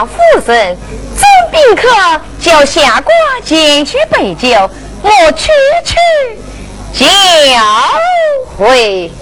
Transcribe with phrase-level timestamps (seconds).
[0.00, 0.16] 啊，夫
[0.50, 0.74] 人，
[1.18, 1.86] 这宾客
[2.40, 3.14] 叫下官
[3.44, 4.48] 进去备酒，
[5.02, 5.50] 我去
[5.84, 5.94] 去
[6.94, 7.04] 就
[8.56, 9.12] 会。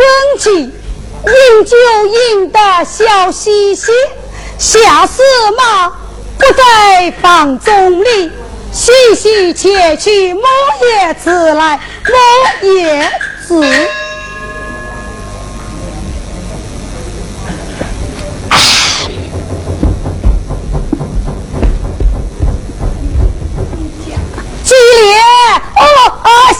[0.00, 1.76] 婚期，饮酒
[2.06, 3.92] 饮得笑嘻嘻。
[4.56, 5.22] 下司
[5.58, 5.90] 马
[6.38, 8.32] 不在房中里，
[8.72, 10.42] 细细切取莫
[10.82, 11.78] 叶子来，
[12.62, 13.12] 莫叶
[13.46, 13.62] 子。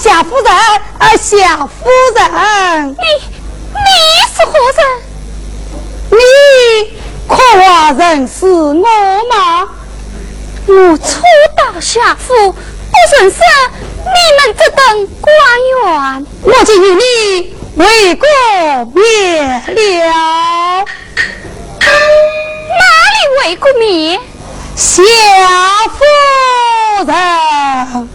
[0.02, 3.29] 夏夫人，啊，小夫人，你
[4.40, 4.80] 是何人？
[6.10, 6.16] 你
[7.28, 9.68] 可话认识我吗？
[10.66, 11.20] 我初
[11.56, 12.58] 到下府，不
[13.18, 13.36] 认识
[13.96, 14.80] 你们这等
[15.20, 15.30] 官
[15.82, 16.26] 员。
[16.42, 17.02] 我今与你
[17.76, 18.26] 为国
[18.94, 19.02] 灭
[19.42, 20.14] 了，
[21.78, 21.88] 哪
[23.12, 24.18] 里为国灭？
[24.74, 25.02] 小
[25.98, 26.04] 夫
[27.06, 28.08] 人。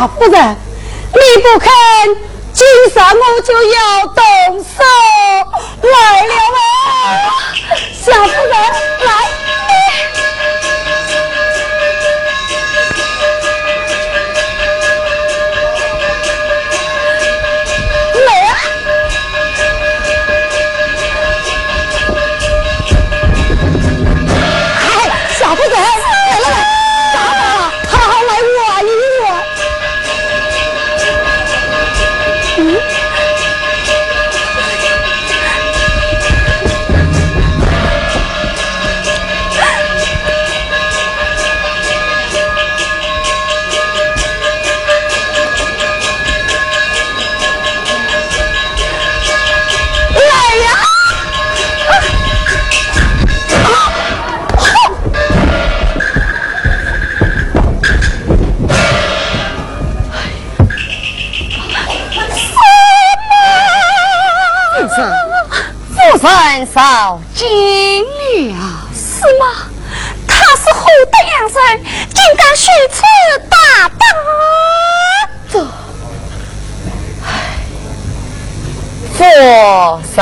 [0.00, 0.56] 小夫人，
[1.12, 1.70] 你不肯，
[2.54, 4.24] 今上我就要动
[4.64, 4.82] 手
[5.82, 7.36] 来了啊！
[8.02, 8.56] 小夫人，
[66.80, 68.02] 少金
[68.54, 69.68] 了，是吗？
[70.26, 71.84] 他是何等样人，
[72.14, 73.02] 竟敢如此
[73.50, 73.54] 大
[73.98, 74.02] 胆？
[75.52, 75.54] 这，
[79.18, 79.20] 佛
[80.16, 80.18] 山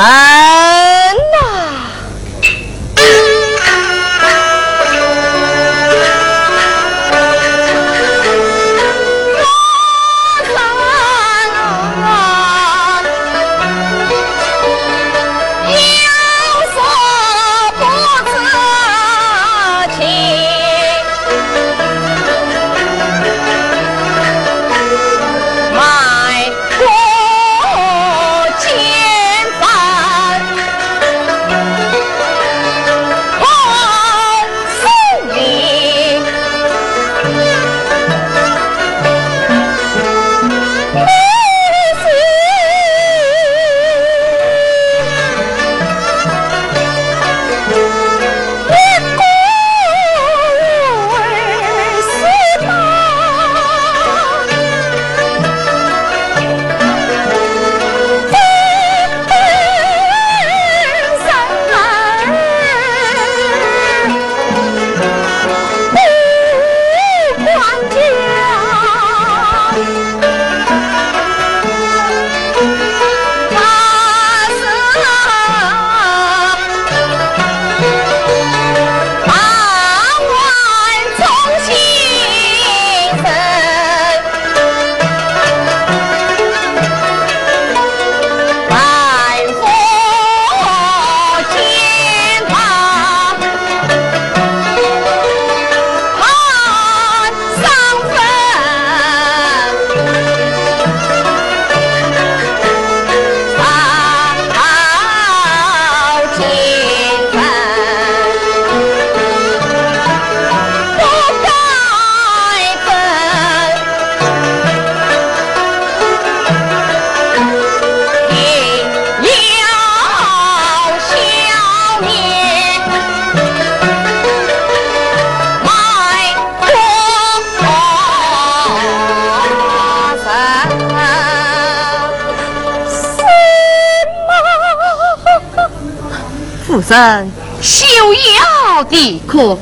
[136.89, 137.31] 生
[137.61, 139.59] 休要的苦，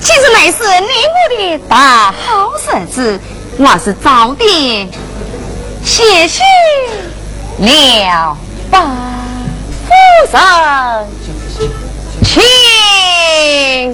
[0.00, 3.20] 其实乃是你我的大好日子，
[3.58, 4.88] 我是早点
[5.84, 6.42] 谢谢。
[7.58, 8.34] 了
[8.70, 8.80] 吧，
[9.86, 11.06] 夫人，
[12.22, 13.92] 请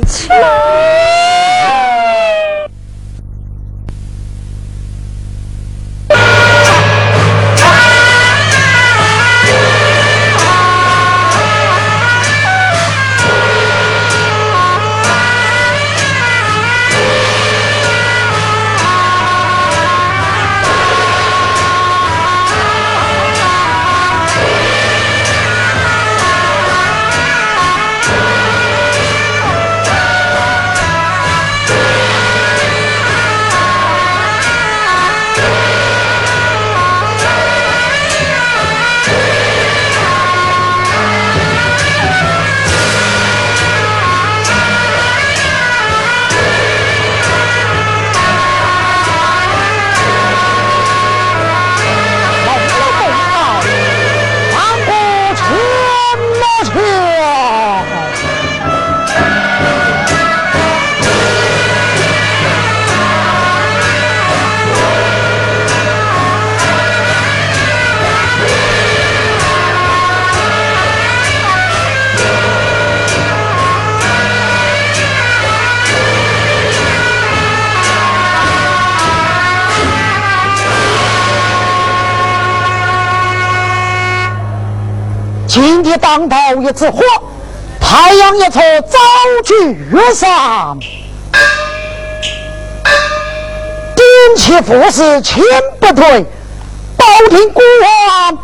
[86.67, 87.01] 一次火，
[87.81, 88.59] 太阳一出
[88.89, 88.99] 早
[89.45, 90.77] 去月上。
[93.95, 95.45] 点起富士千
[95.79, 96.27] 不退，
[96.97, 98.37] 保听孤王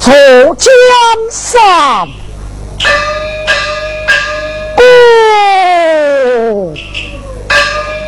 [0.00, 0.12] 坐
[0.56, 0.72] 江
[1.30, 2.08] 山。
[4.76, 4.82] 不，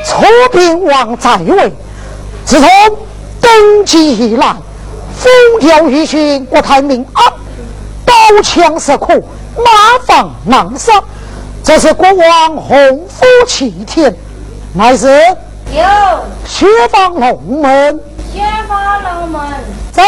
[0.04, 1.72] 楚平王在位，
[2.44, 2.68] 自从
[3.40, 4.56] 登基以来，
[5.16, 7.32] 风调雨顺，国泰民安。
[8.04, 9.24] 刀枪石苦，
[9.56, 11.02] 马放狼杀，
[11.62, 14.14] 这是国王洪福齐天，
[14.74, 15.08] 乃是
[15.72, 15.82] 有。
[16.46, 18.00] 雪房龙门，
[18.32, 19.40] 雪房龙门。
[19.92, 20.02] 走。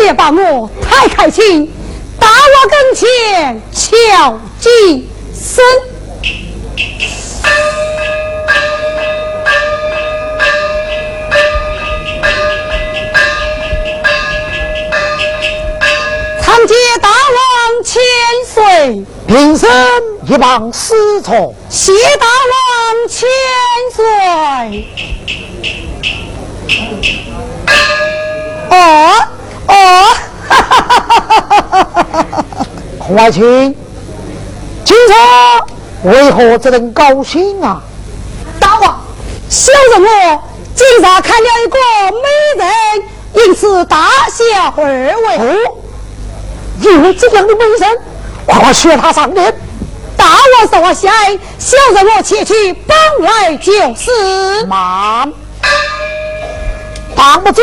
[0.00, 1.72] 烈把我太开心，
[2.18, 5.62] 打我跟前敲几声。
[19.52, 19.68] 平生
[20.24, 23.28] 一往师从，谢大王千
[23.94, 24.02] 岁。
[28.70, 29.12] 哦。
[29.68, 29.74] 哦，
[30.48, 32.66] 哈哈哈哈哈哈！
[32.98, 33.76] 孔爱卿，
[34.86, 35.66] 今朝
[36.04, 37.82] 为何这能高兴啊？
[38.58, 39.02] 大王，
[39.50, 40.42] 小人我
[40.74, 41.76] 今朝看了一个
[42.22, 42.72] 美人，
[43.34, 44.82] 因此大笑而
[45.14, 45.36] 为。
[45.36, 45.76] 哦，
[46.80, 47.98] 有这样的美人，
[48.46, 49.54] 快快学他上殿。
[50.16, 51.10] 大王受我下，
[51.58, 54.64] 小人我前去帮来就是。
[54.66, 55.32] 慢，
[57.16, 57.62] 大不知。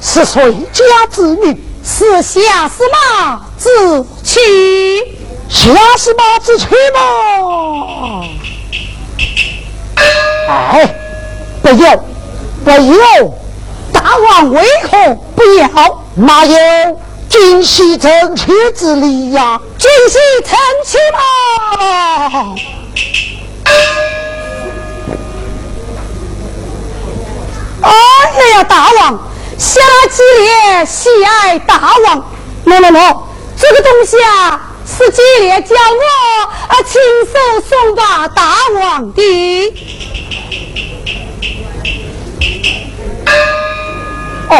[0.00, 1.60] 是谁家之女？
[1.84, 3.68] 是夏司马之
[4.22, 4.38] 妻。
[5.48, 8.24] 夏司马之妻吗？
[10.46, 10.94] 哎，
[11.62, 11.96] 不要，
[12.64, 13.28] 不要！
[13.92, 16.04] 大王为何不要？
[16.14, 16.56] 哪有
[17.28, 19.60] 今夕正妻之礼呀？
[19.98, 21.18] 今夕成妾吗？
[27.82, 27.90] 哎
[28.54, 29.18] 呀，大王！
[29.58, 32.24] 下几烈喜爱大王，
[32.64, 33.22] 喏喏喏，
[33.56, 36.04] 这个东西啊，是激烈叫我
[36.68, 37.02] 啊亲
[37.32, 37.36] 手
[37.68, 38.00] 送给
[38.36, 39.20] 大王的。
[44.48, 44.54] 哦，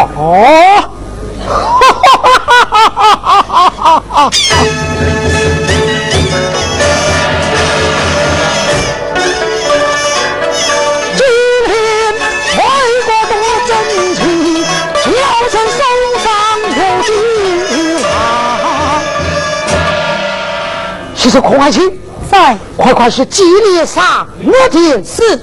[1.46, 2.26] 哈哈哈
[2.66, 3.17] 哈哈
[3.80, 4.30] 啊啊啊。
[11.16, 11.20] 今
[11.66, 11.68] 天，
[12.54, 12.58] 快
[12.98, 13.70] 过动了真
[14.16, 14.20] 情
[14.54, 14.56] 的
[15.02, 15.06] 跳
[15.50, 15.80] 成手
[16.24, 16.26] 上
[16.74, 16.76] 头。
[21.14, 21.80] 其实，快快去，
[22.76, 25.36] 快快去，祭烈上我的是。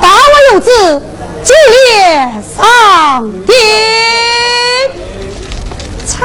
[0.00, 0.18] 大王
[0.52, 1.00] 有旨，
[1.42, 3.52] 祭烈上天。
[6.06, 6.20] 臣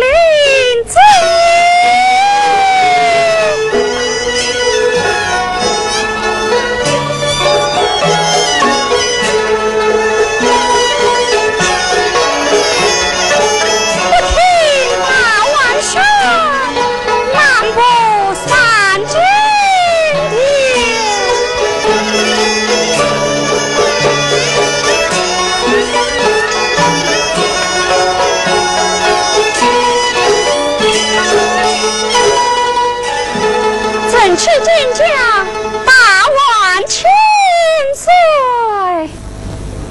[0.00, 1.00] 领罪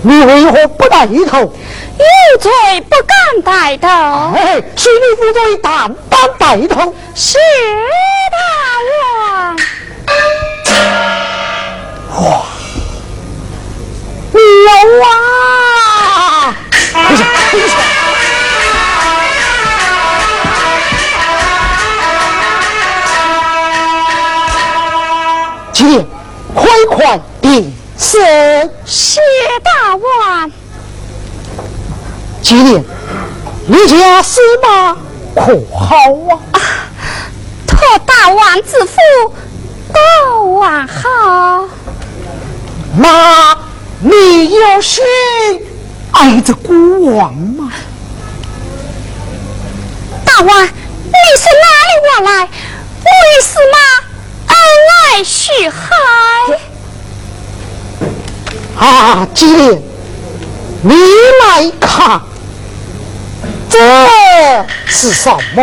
[0.04, 1.40] 你为何不带头？
[1.42, 2.52] 有罪
[2.90, 3.88] 不敢带头。
[4.36, 6.94] 哎，是你负罪，胆胆带头。
[7.14, 7.38] 是
[8.32, 8.38] 大
[8.90, 9.56] 王。
[12.24, 12.26] 哇！
[14.34, 14.40] 牛
[15.04, 15.06] 啊！
[16.94, 17.70] 不是，不是。
[25.74, 25.80] 请
[26.56, 26.60] 快
[26.90, 27.31] 快定。
[28.04, 28.18] 是
[28.84, 29.22] 谢
[29.64, 30.52] 大王，
[32.42, 32.84] 今年
[33.68, 34.98] 你家司马
[35.36, 35.96] 可好
[36.52, 36.60] 啊？
[37.68, 38.98] 托大王之福，
[39.94, 40.02] 大
[40.42, 41.70] 王好。
[42.98, 43.56] 那
[44.00, 45.04] 你有心
[46.12, 47.72] 爱着孤王吗？
[50.26, 50.72] 大王，你
[51.38, 52.42] 是哪里往来？
[52.46, 53.78] 为什么
[54.48, 54.56] 恩
[55.14, 55.88] 爱许海？
[58.78, 59.82] 啊，姬莲，
[60.84, 62.22] 你来看，
[63.70, 63.78] 这
[64.88, 65.62] 是什么？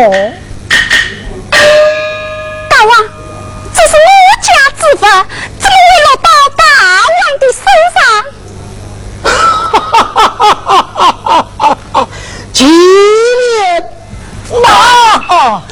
[2.69, 2.91] 大王，
[3.75, 4.09] 这是我
[4.43, 5.05] 家之 vật，
[5.59, 6.63] 怎么会落到大
[7.09, 7.61] 王的手
[7.95, 7.99] 上？
[9.23, 9.27] 哈
[9.73, 11.27] 哈哈哈哈
[11.59, 11.97] 哈哈！
[12.53, 13.83] 姬莲，
[14.63, 15.63] 拿！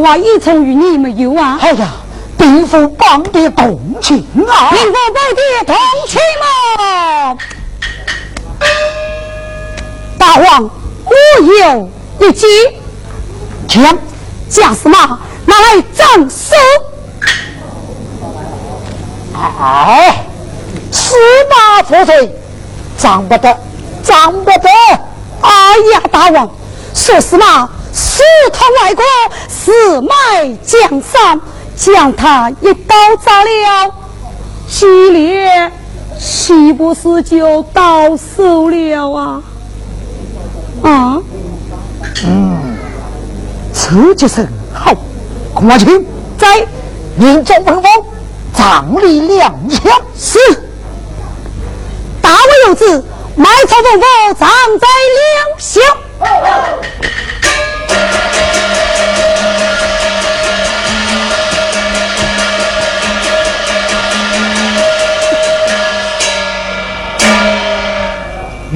[0.00, 1.58] 我一从与你没有啊？
[1.60, 1.88] 哎呀！
[2.38, 4.70] 兵夫帮的同情啊！
[4.70, 5.76] 兵夫帮的同
[6.08, 7.36] 情嘛！
[10.16, 10.70] 大王，
[11.04, 11.12] 我
[11.58, 12.46] 有一计，
[13.68, 13.98] 将
[14.48, 16.56] 驾驶马拿来斩首。
[19.34, 20.24] 哎，
[20.90, 21.14] 司
[21.50, 22.34] 马负罪，
[22.96, 23.54] 斩不得，
[24.02, 24.68] 斩不得！
[25.42, 26.50] 哎呀，大王，
[26.94, 29.04] 说司马私通外国，
[29.70, 31.40] 私卖江山。
[31.76, 33.94] 将他一刀扎了，
[34.68, 35.72] 系列
[36.18, 39.42] 岂不是就到手了啊？
[40.82, 41.18] 啊？
[42.26, 42.76] 嗯，
[43.72, 44.92] 此计甚好。
[45.54, 46.04] 孔万清
[46.36, 46.66] 在
[47.16, 48.04] 命中吩咐，
[48.54, 49.90] 掌里两枪。
[50.18, 50.38] 是。
[52.20, 53.02] 大王有旨，
[53.36, 55.82] 埋草吩咐，长在两相。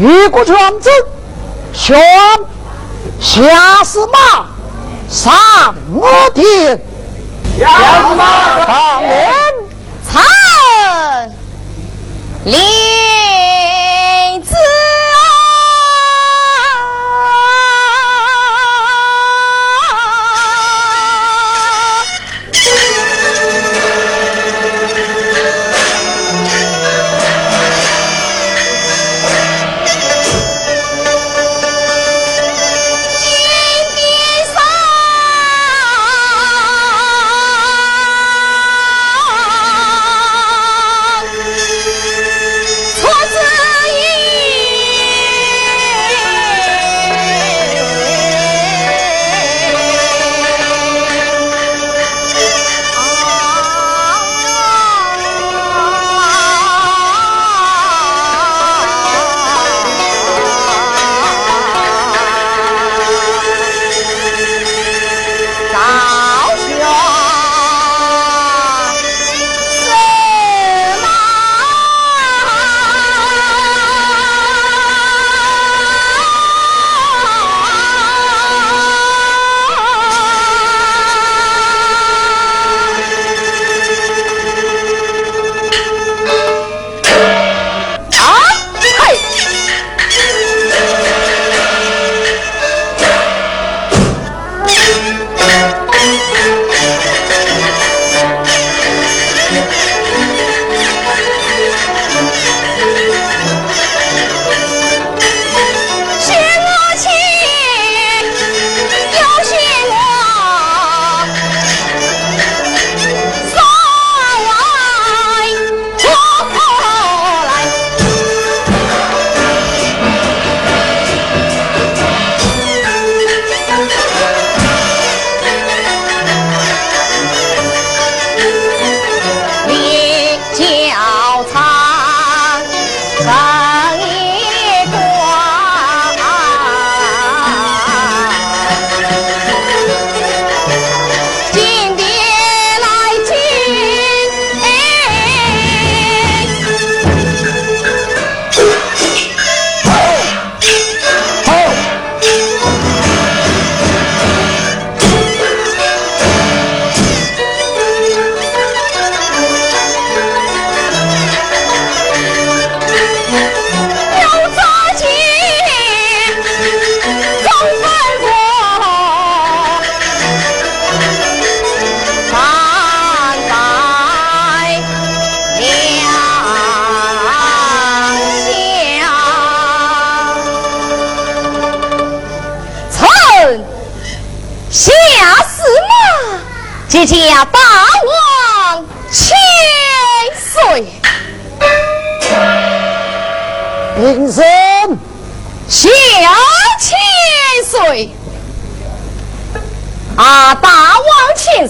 [0.04, 0.90] 越过圈子，
[1.72, 1.98] 选
[3.18, 4.44] 下司马
[5.08, 6.78] 上我殿，
[7.58, 7.66] 下
[8.06, 9.00] 司马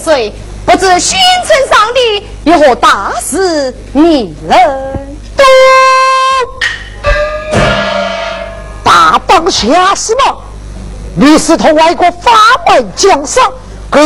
[0.05, 0.31] 千岁，
[0.67, 1.99] 不知新城上的
[2.43, 5.43] 有何大事，你人多？
[8.83, 10.37] 大当下是吗？
[11.15, 12.31] 你是同外国法
[12.67, 13.51] 外降上，
[13.91, 13.99] 给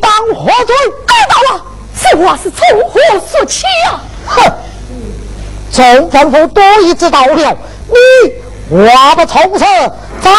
[0.00, 0.74] 当何罪？
[1.06, 1.62] 知道了，
[2.02, 2.98] 这话是从何
[3.30, 4.00] 说起啊？
[4.26, 4.50] 哼！
[5.70, 7.56] 总吩咐多一知道了，
[7.88, 7.94] 你
[8.70, 9.64] 我不从此
[10.22, 10.30] 走。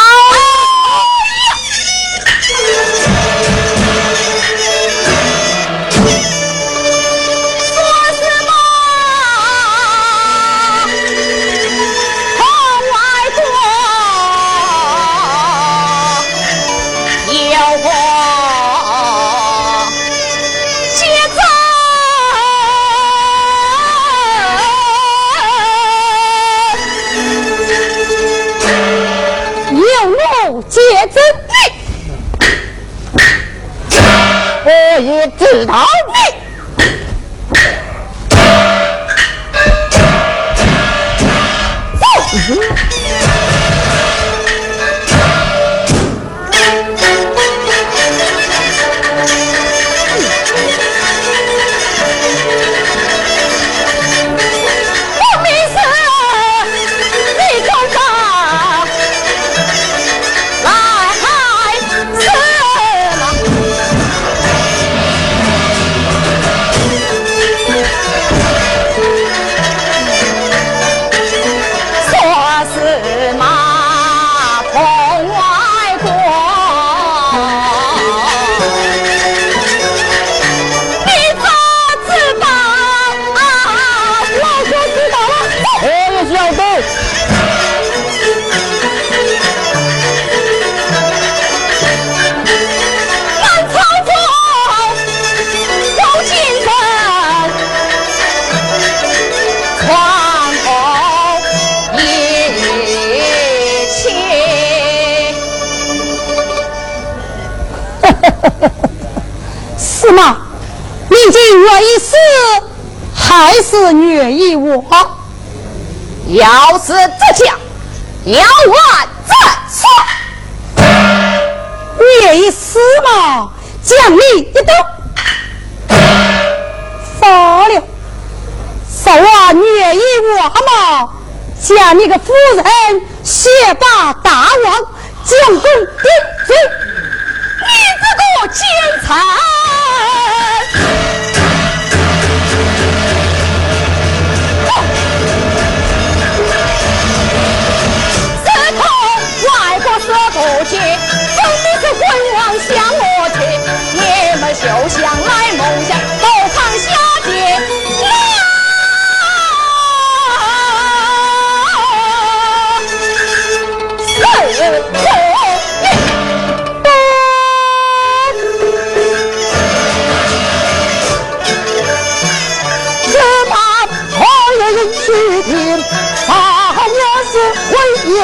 [35.51, 35.82] 是他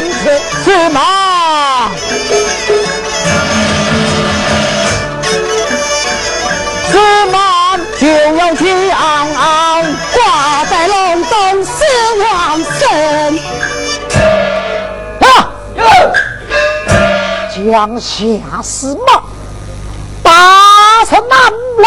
[0.02, 0.10] 因
[0.64, 1.90] 此，马，
[6.90, 6.94] 是
[7.32, 9.84] 马就要去昂昂
[10.14, 11.84] 挂在龙中四
[12.24, 12.80] 王身。
[15.20, 15.52] 啊！
[17.54, 19.22] 将下司马
[20.24, 20.32] 打
[21.10, 21.86] 成南楼。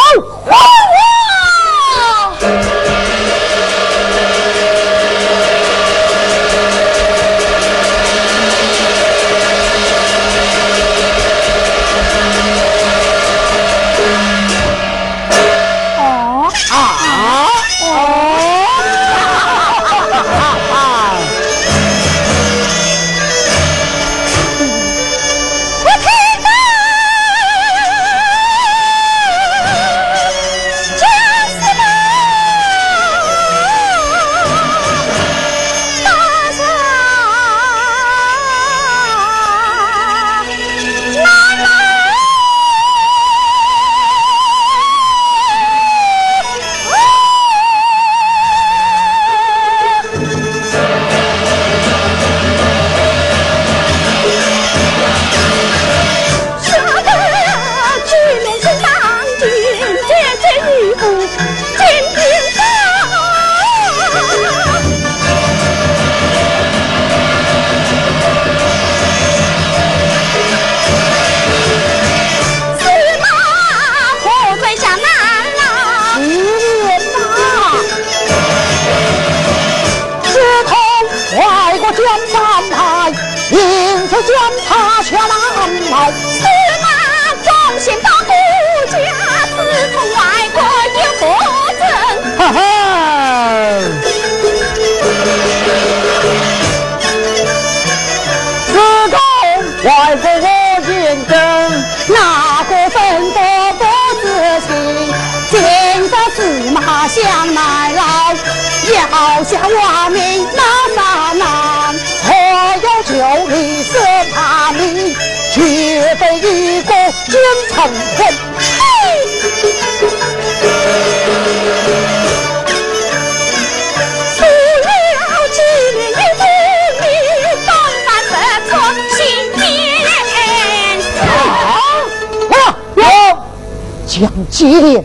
[134.23, 135.03] 将祭奠，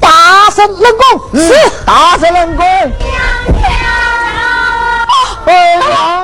[0.00, 1.54] 大声冷宫，是
[1.86, 2.66] 大声冷宫。
[2.66, 2.90] 娘
[3.46, 3.62] 娘，
[5.46, 5.54] 娘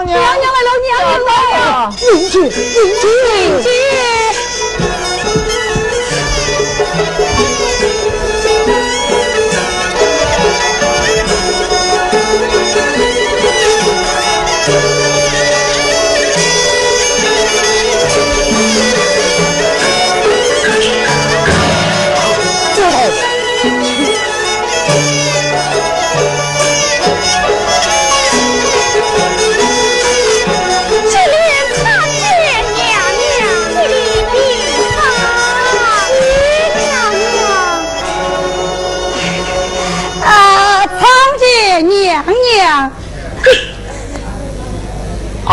[0.05, 2.59] 娘来了，娘娘来了，迎接，迎接，迎
[3.01, 3.07] 接。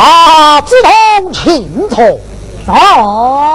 [0.02, 2.20] 啊，自动请坐。
[2.66, 3.51] 哦，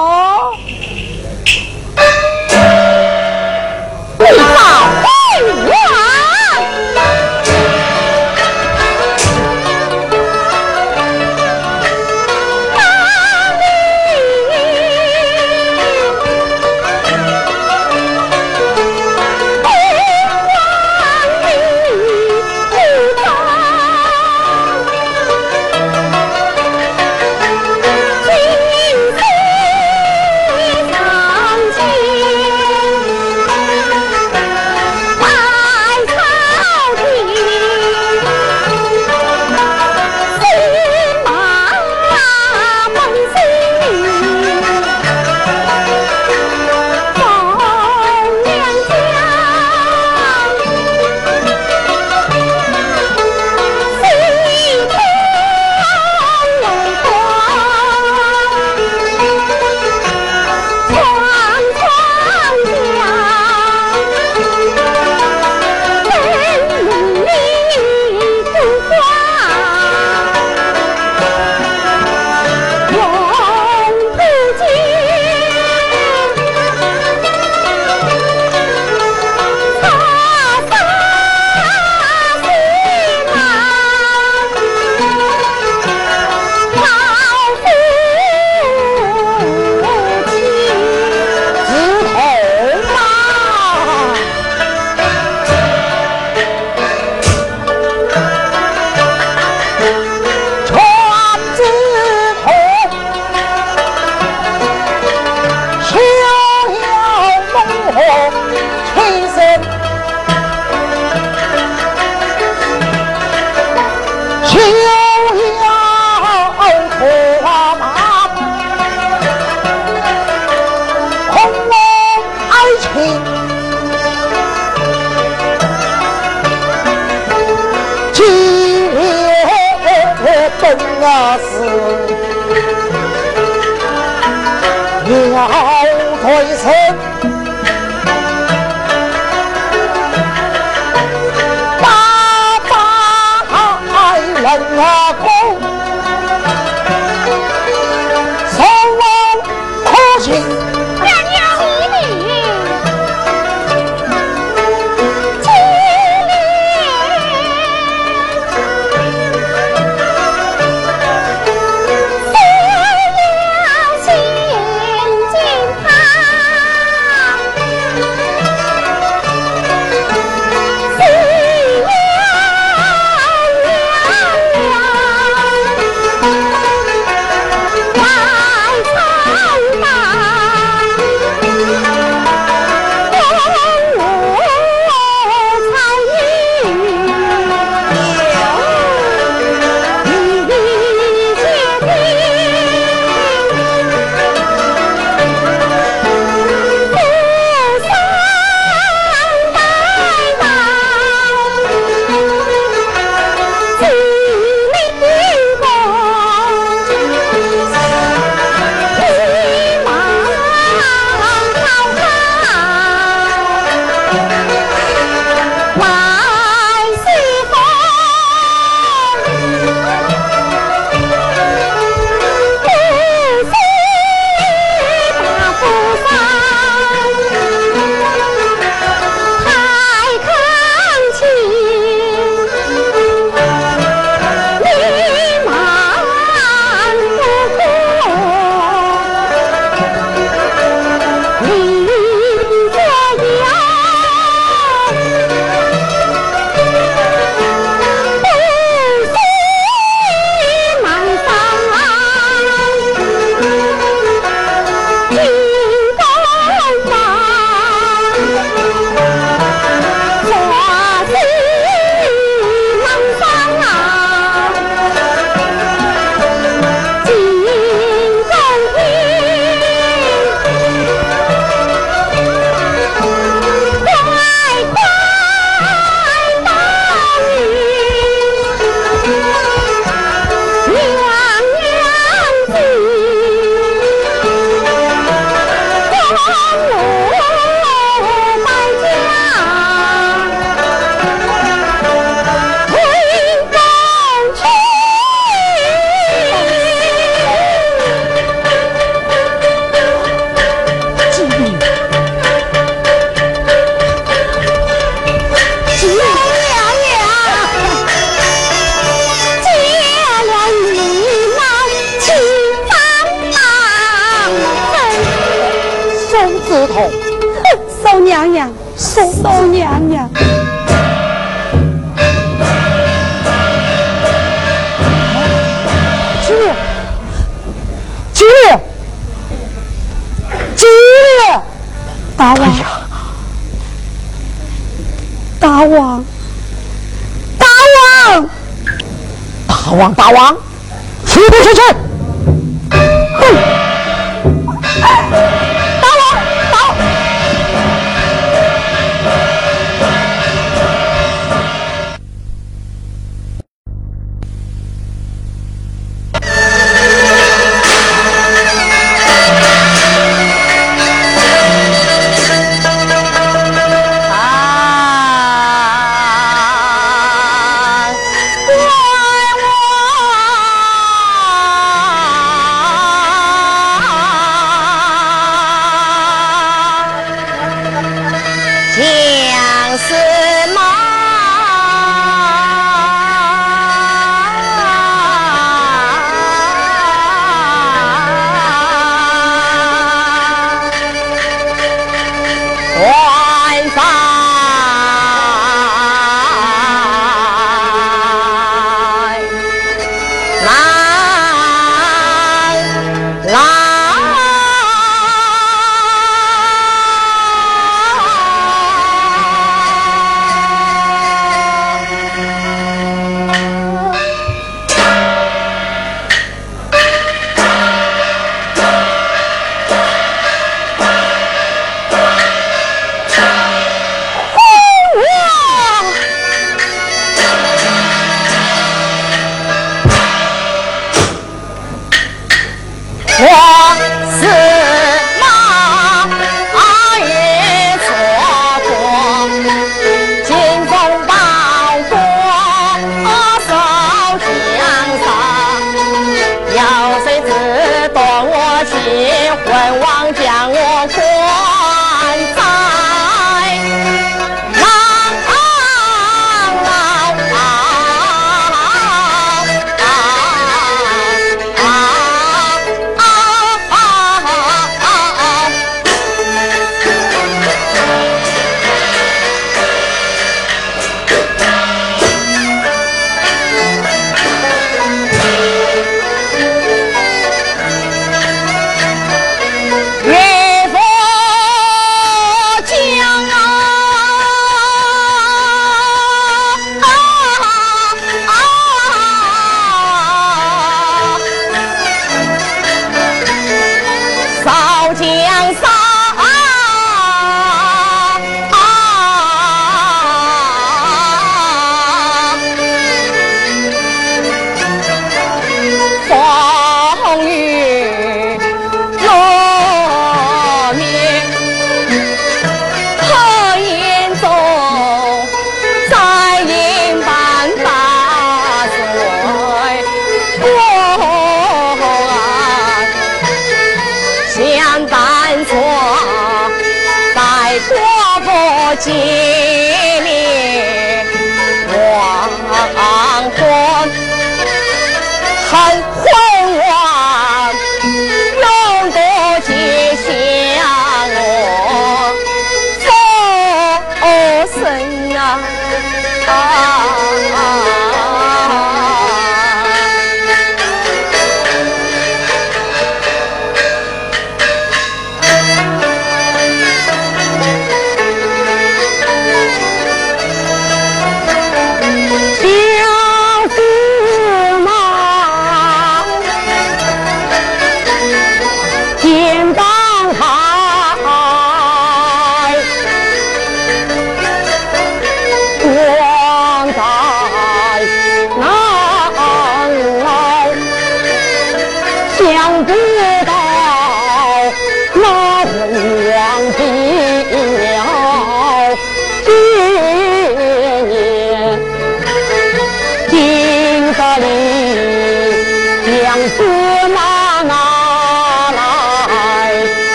[340.06, 340.35] 大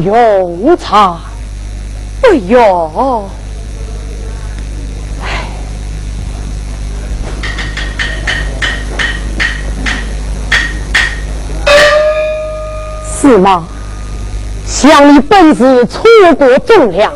[0.00, 1.16] 用餐。
[2.22, 3.28] 哎呦，
[13.20, 13.64] 是吗？
[14.66, 16.02] 想你本是楚
[16.36, 17.12] 国忠良，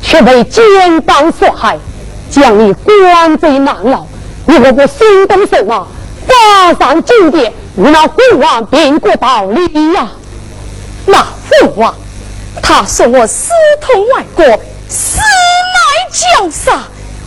[0.00, 1.76] 却被奸党所害，
[2.30, 4.06] 将你关在难牢，
[4.46, 5.86] 你何不心动什么？
[6.26, 10.08] 发上金殿，与那父王并过道理呀？
[11.06, 11.92] 那父王，
[12.62, 14.44] 他说我私通外国，
[14.88, 16.82] 私来江杀，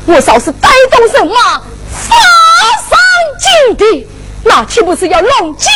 [0.06, 1.62] 我少是带动人马？
[1.92, 2.98] 发上
[3.40, 4.06] 金殿，
[4.44, 5.70] 那岂不是要弄家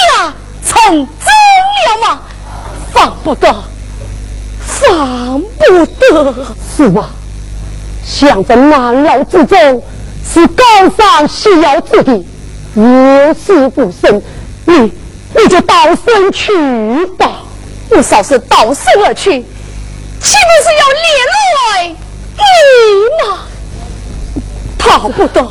[0.66, 0.98] 成真
[1.88, 2.20] 了吗？
[2.91, 3.54] 放不得，
[4.66, 6.45] 放不得，
[6.76, 7.10] 是吗？
[8.06, 9.84] 想在难老之中，
[10.34, 10.64] 是高
[10.98, 12.26] 山需要之地。
[12.76, 14.22] 有死不生，
[14.66, 14.91] 你
[15.36, 17.37] 你就倒生去吧。
[17.90, 19.42] 我少是倒生而去，
[20.20, 21.08] 岂不是要连
[21.84, 21.96] 累
[22.38, 22.42] 你
[23.28, 23.40] 吗？
[24.78, 25.42] 逃不得，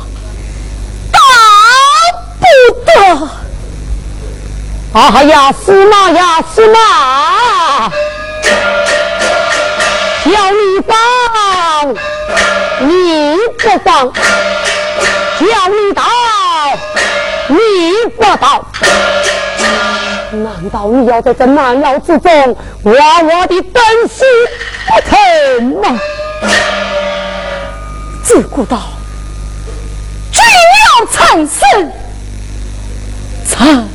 [1.11, 1.19] 逃
[2.39, 2.45] 不
[2.85, 2.91] 得！
[4.93, 7.89] 啊呀，司马呀，司马，
[10.25, 10.95] 叫你放，
[12.87, 16.03] 你不放，叫你打。
[17.49, 17.55] 你
[18.17, 18.65] 不到，
[20.67, 24.27] 难道你要在这难牢之中挖我的本心
[24.85, 25.97] 不成吗？
[28.21, 28.81] 自古道，
[30.29, 31.61] 君要臣死，
[33.49, 33.87] 臣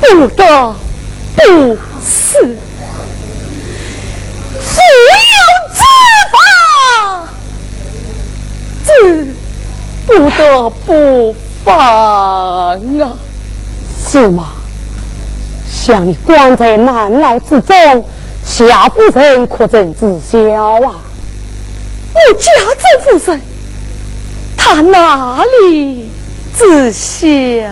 [0.00, 0.76] 不得
[1.34, 2.38] 不死；
[4.60, 4.80] 父
[5.34, 5.36] 有
[5.74, 5.82] 之
[6.30, 6.38] 法，
[8.84, 9.34] 子
[10.06, 11.34] 不得不。
[11.64, 11.74] 放
[13.00, 13.16] 啊！
[14.06, 14.48] 是吗？
[15.82, 18.04] 将你关在难牢之中，
[18.42, 20.38] 下夫人可曾知晓
[20.80, 20.94] 啊？
[22.14, 22.50] 我家
[22.80, 23.40] 政夫人，
[24.56, 26.08] 他哪里
[26.56, 27.68] 知晓？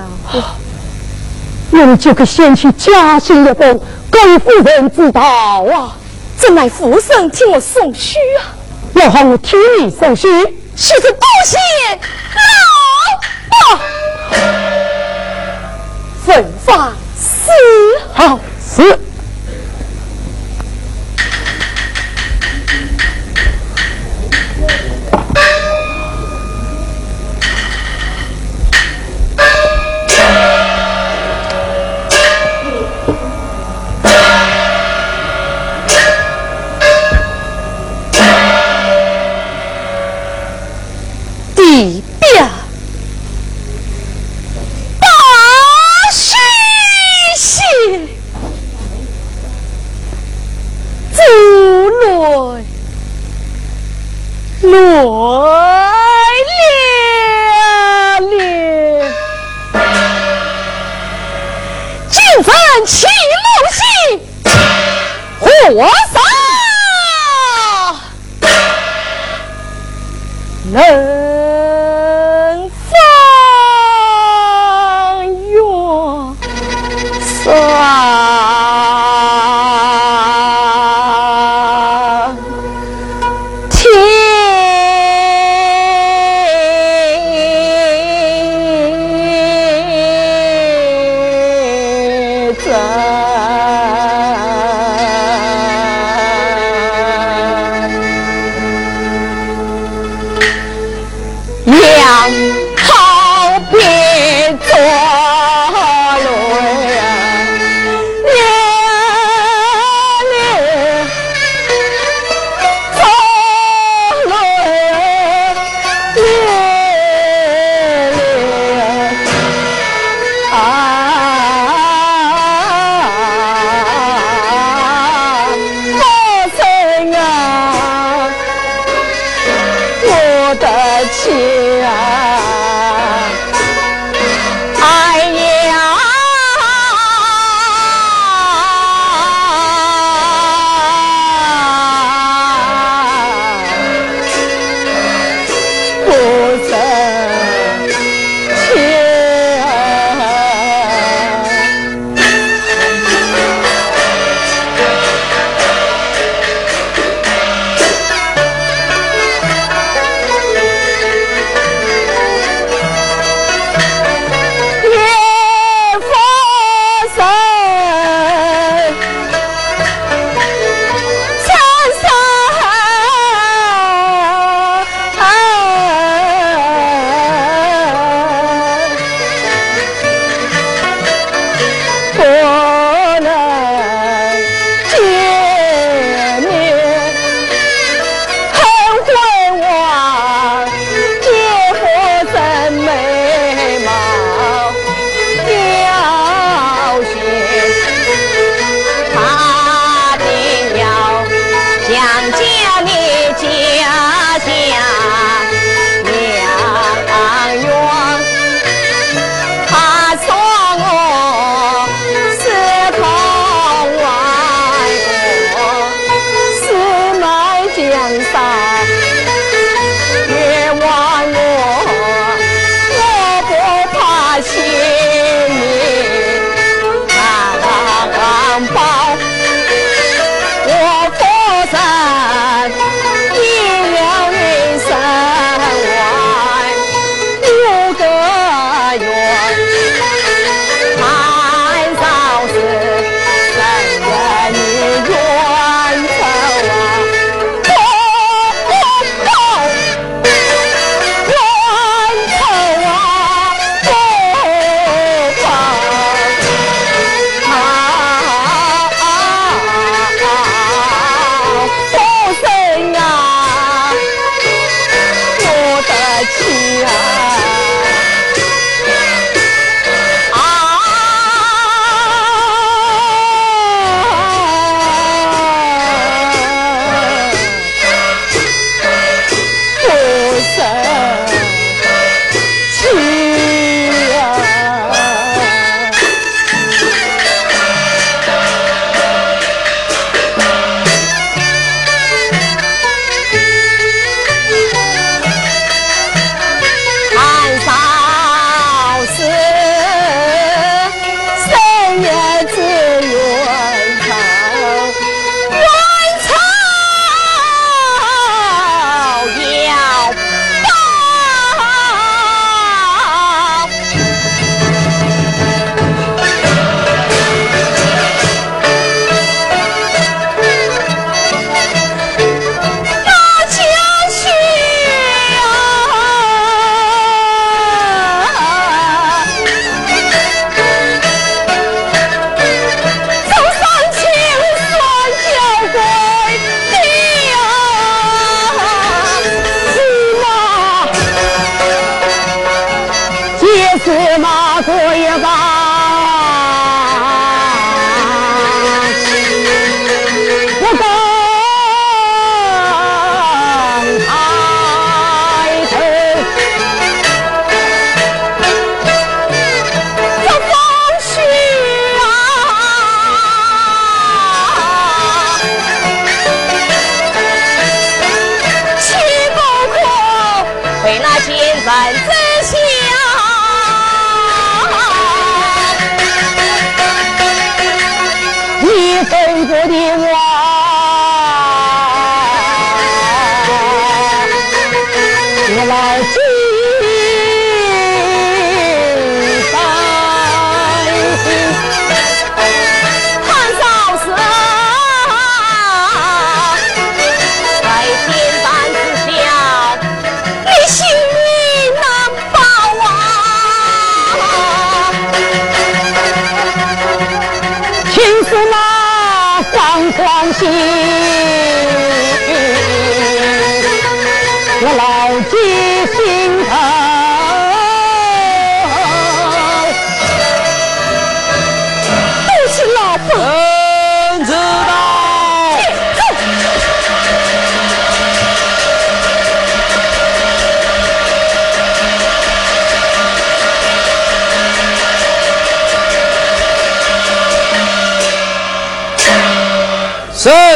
[1.70, 3.80] 那你就可先去加信一封，
[4.10, 5.96] 给夫人知道啊！
[6.38, 8.52] 这乃夫人替我送书啊！
[8.94, 10.28] 要喊我替你送书，
[10.76, 11.10] 是多
[11.46, 11.56] 谢
[16.26, 16.92] 分发
[17.22, 17.52] 四
[18.12, 19.11] 好四。
[55.02, 55.10] 火
[56.46, 59.04] 烈烈，
[62.08, 62.54] 金粉
[62.86, 63.08] 起，
[63.42, 63.42] 木
[63.72, 63.82] 屑
[65.40, 65.50] 火
[66.12, 66.16] 洒。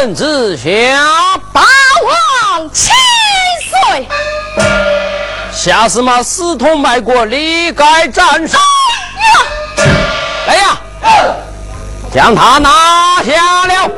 [0.07, 0.70] 圣旨下，
[1.52, 1.62] 八
[2.52, 2.94] 王千
[3.68, 4.07] 岁。
[5.52, 8.57] 下司马私通卖国，离开斩首。
[10.46, 10.78] 来呀，
[12.14, 13.90] 将他拿下了。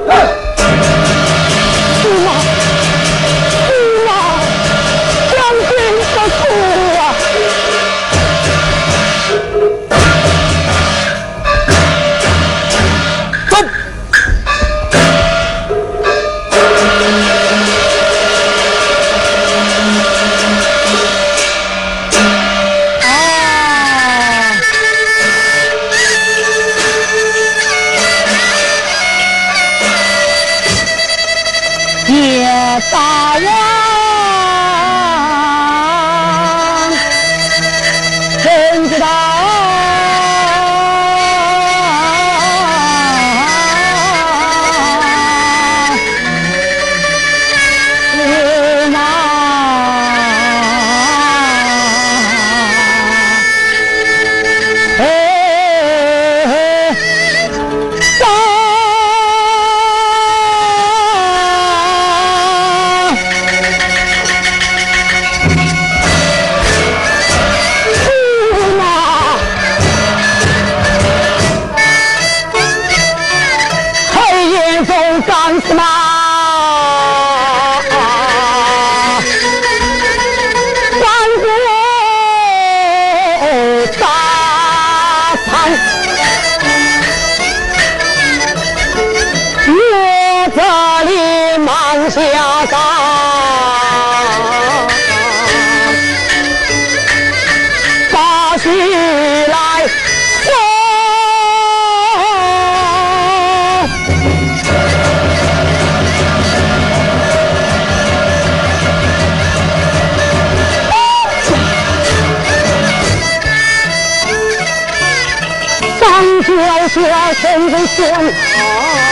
[116.89, 119.07] 下身子先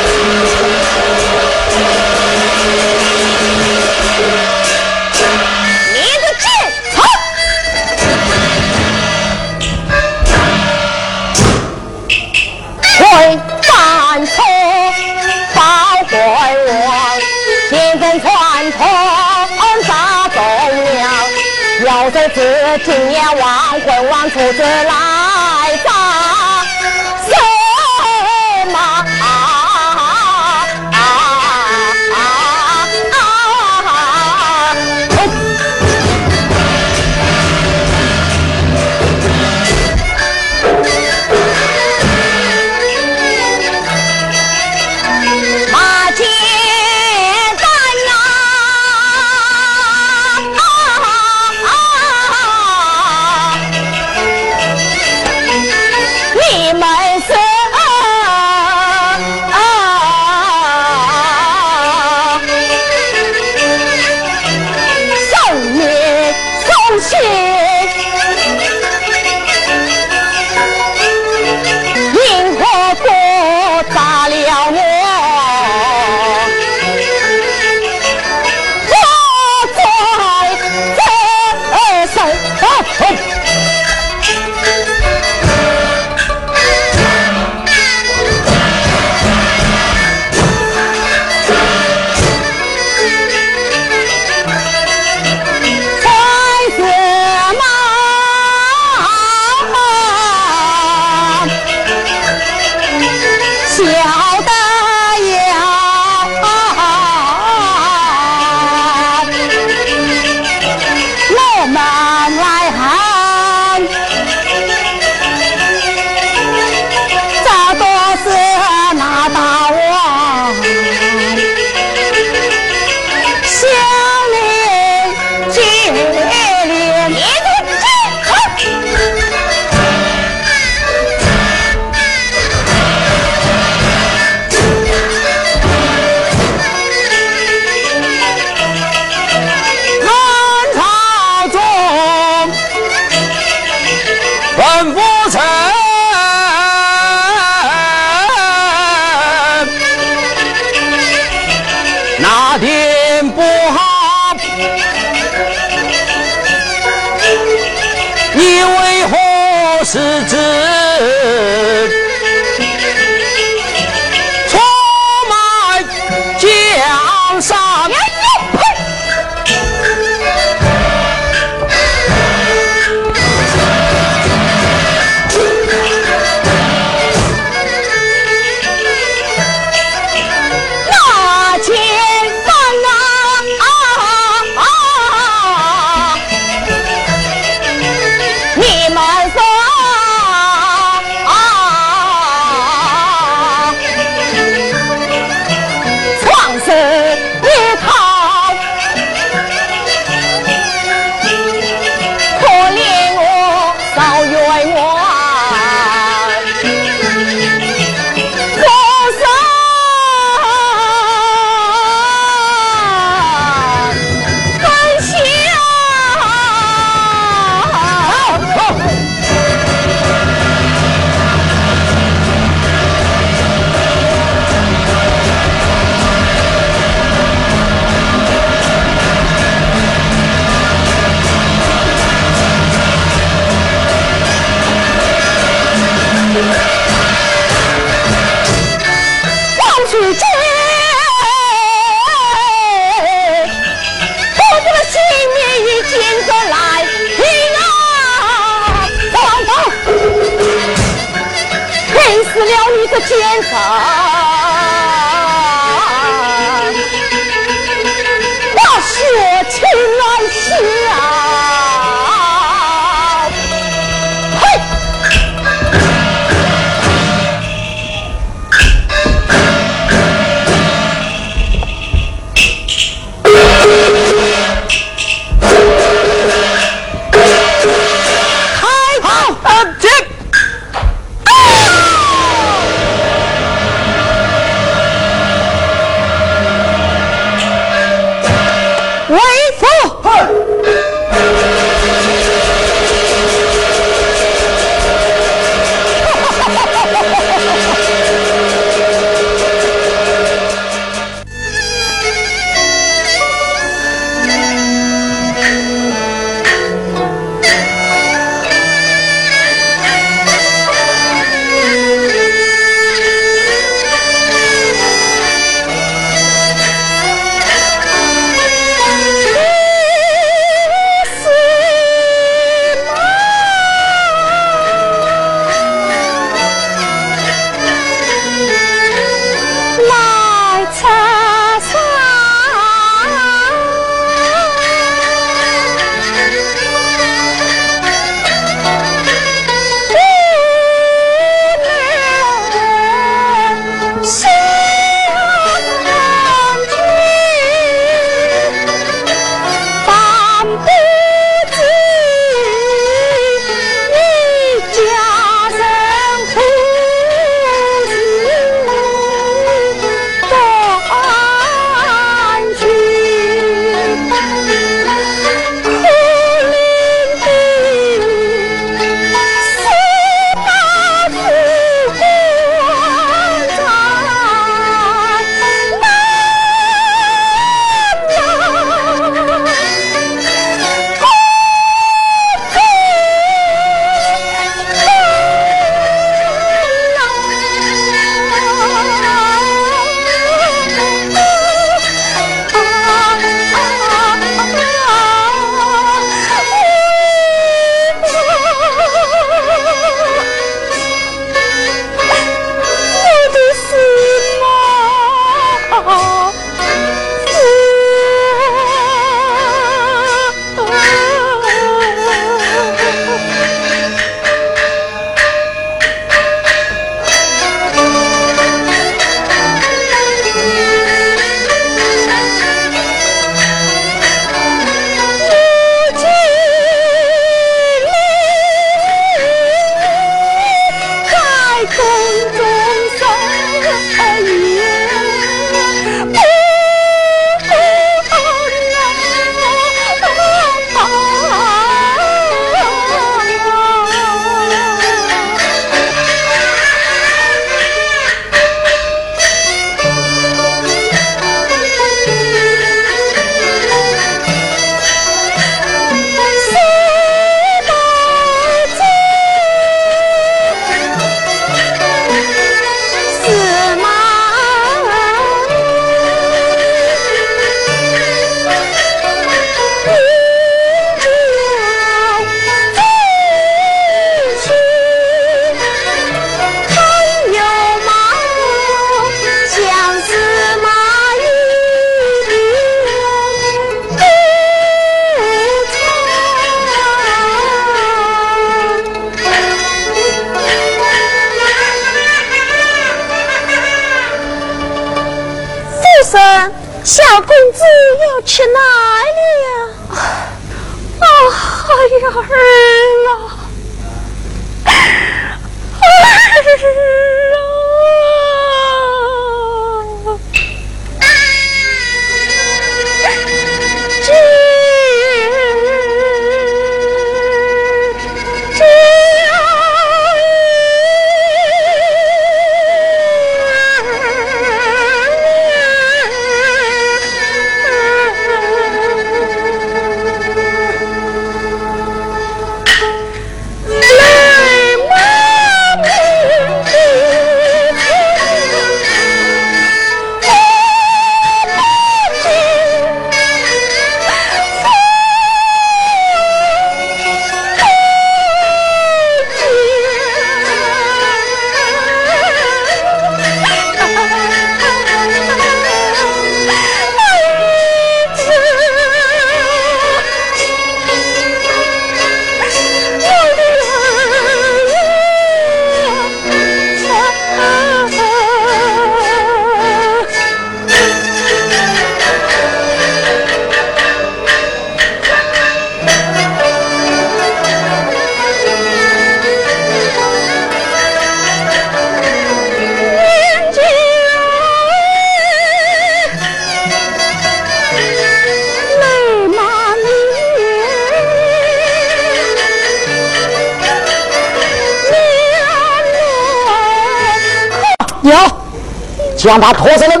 [599.21, 600.00] 希望他拖上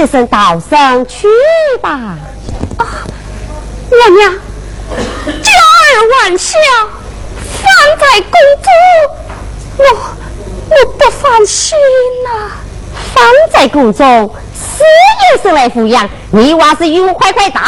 [0.00, 1.28] 儿，一声道声去
[1.80, 2.16] 吧。
[2.78, 2.86] 啊，
[3.90, 4.32] 娘娘，
[5.42, 6.58] 娇儿玩笑，
[7.62, 7.68] 放
[7.98, 8.32] 在宫
[8.62, 8.70] 中，
[9.76, 9.84] 我
[10.70, 11.78] 我不放心
[12.24, 12.50] 呐。
[13.14, 14.82] 放在宫中，死
[15.32, 17.58] 也是来抚养，你娃是与我快快走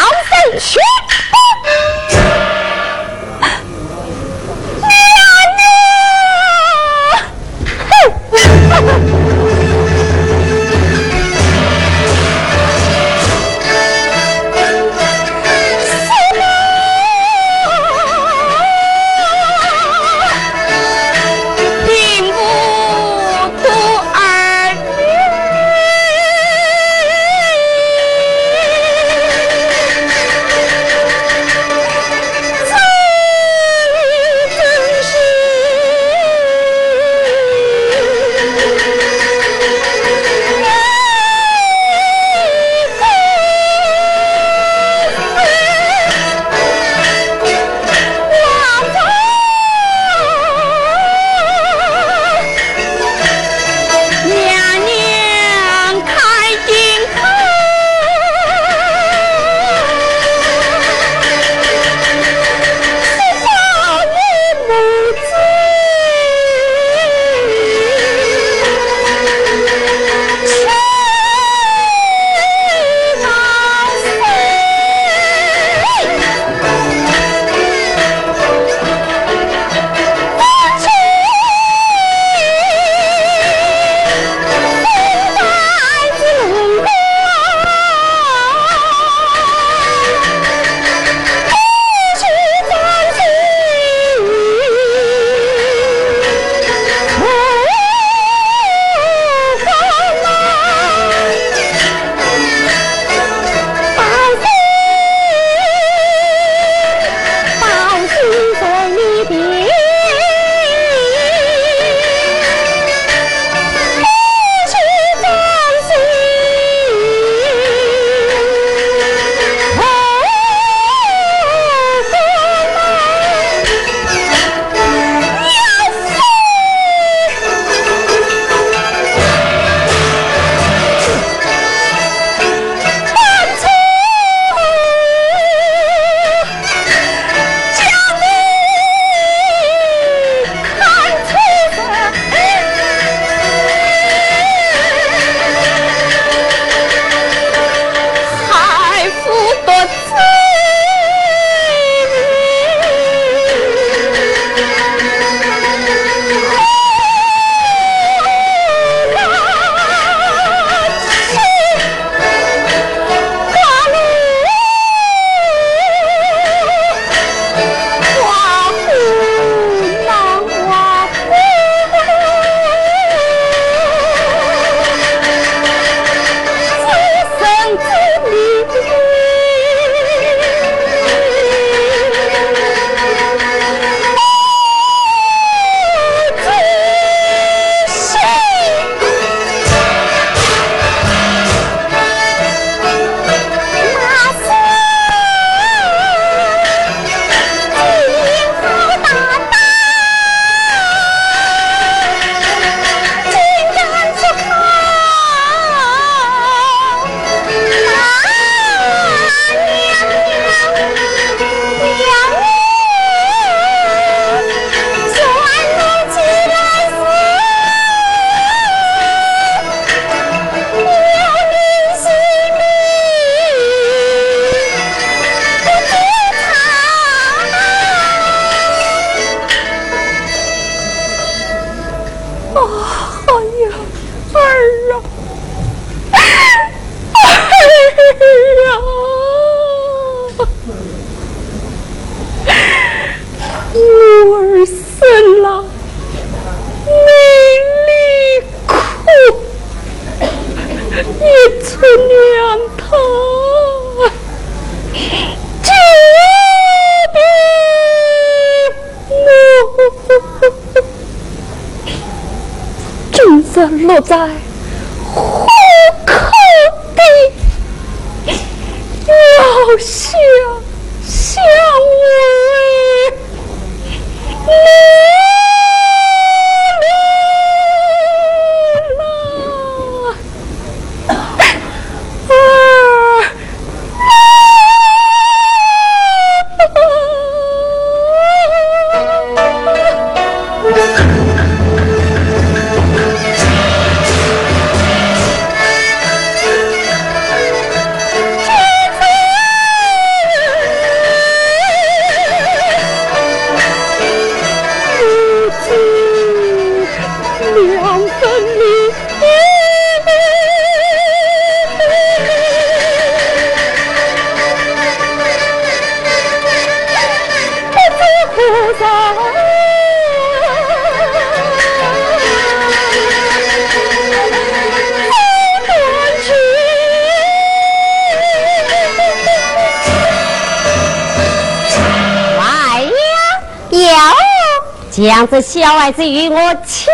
[334.90, 336.93] 将这小孩子与我抢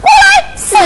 [0.00, 0.44] 过来！
[0.56, 0.76] 是。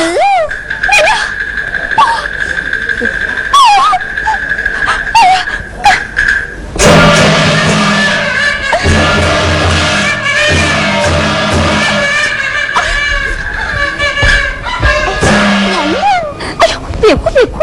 [17.00, 17.58] 别哭别哭，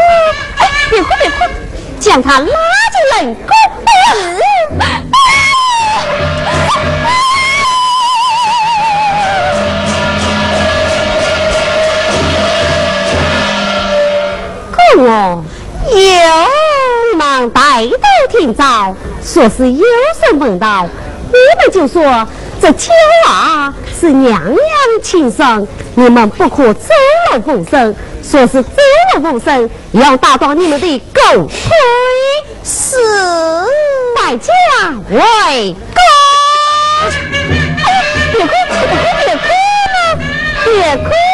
[0.56, 1.36] 哎，别哭别哭，
[1.98, 2.54] 将他拉进
[3.16, 3.86] 冷宫子。
[4.12, 4.61] 公
[14.96, 15.44] 我
[15.90, 17.98] 有忙带头
[18.30, 18.94] 听早，
[19.24, 19.84] 说是有
[20.20, 20.86] 什问道，
[21.28, 22.28] 你们就说
[22.60, 22.92] 这娇
[23.26, 24.60] 娃是娘娘
[25.02, 26.88] 亲生，你们不可走
[27.32, 27.94] 漏风声。
[28.22, 28.70] 说是走
[29.14, 31.50] 漏风声，要打断你们的狗腿，
[32.62, 32.96] 是
[34.14, 34.52] 代价
[35.10, 36.00] 为公。
[38.30, 39.42] 别哭，别哭，别哭，
[40.64, 41.31] 别哭。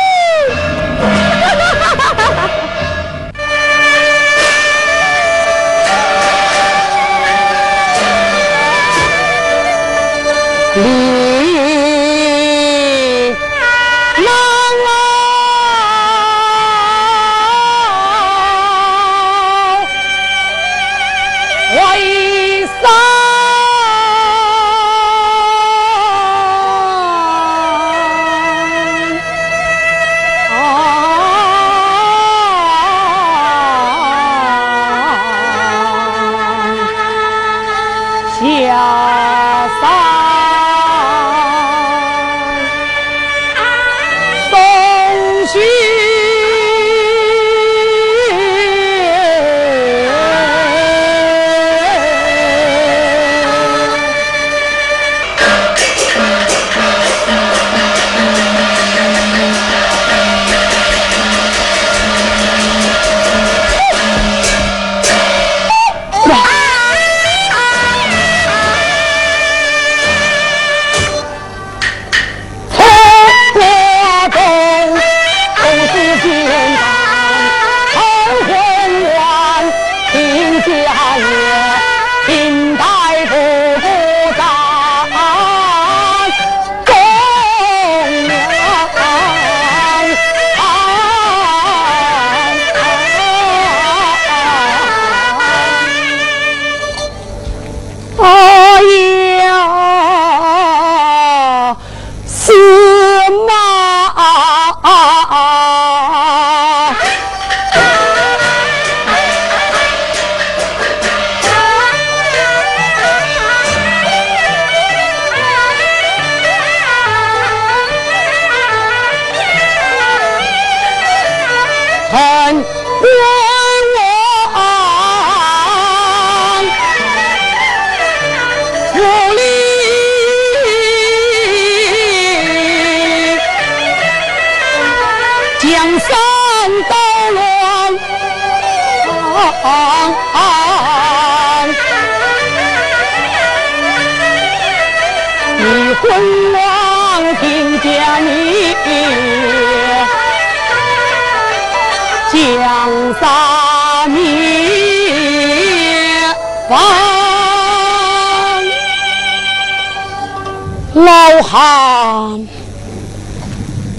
[161.05, 162.49] 老汉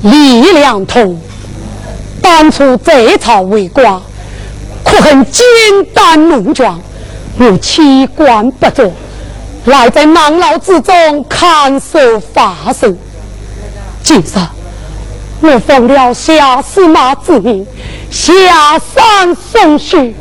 [0.03, 1.19] 李良同，
[2.21, 4.01] 当初贼曹为官，
[4.83, 5.43] 可恨奸
[5.93, 6.79] 胆怒壮，
[7.37, 8.91] 如弃官不做，
[9.65, 12.93] 赖在囊牢之中看守法守。
[14.03, 14.23] 今日
[15.41, 17.65] 我奉了下司马之命，
[18.11, 20.13] 下山送许，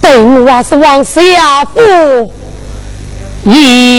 [0.00, 2.32] 等我是往下府。
[3.44, 3.97] 一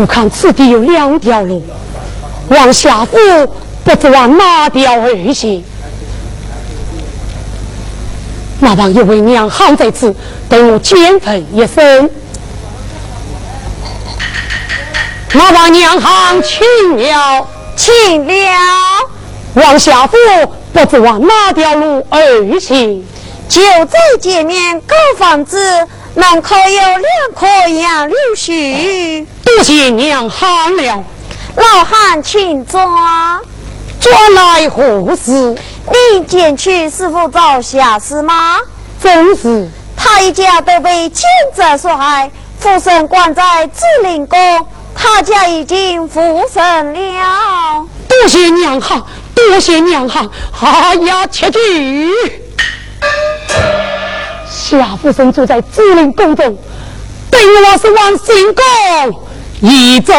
[0.00, 1.62] 我看此地有两条路，
[2.48, 3.18] 往下府
[3.84, 5.62] 不知往哪条而行。
[8.60, 10.14] 那望一位娘行在此，
[10.48, 12.08] 等我见分一声。
[15.34, 17.46] 那望娘行请了，
[17.76, 18.34] 请了。
[19.52, 20.16] 往下府
[20.72, 23.06] 不知往哪条路而行。
[23.50, 25.58] 就在前面高房子。
[26.12, 27.04] 门口有两
[27.36, 28.50] 棵杨柳树，
[29.60, 31.04] 多谢娘喊了。
[31.54, 32.80] 老汉请坐。
[34.00, 35.54] 坐来何事？
[35.86, 38.56] 你前去是否找下司吗？
[39.02, 39.68] 正是。
[39.94, 44.66] 他一家都被奸贼所害，附身关在紫林宫。
[44.94, 47.86] 他家已经复生了。
[48.08, 50.24] 多谢娘好，多谢娘好。
[50.62, 52.08] 哎呀，切记。
[54.50, 56.56] 夏福生住在紫林宫中，
[57.30, 59.20] 等我是王新宫
[59.62, 60.14] 一走。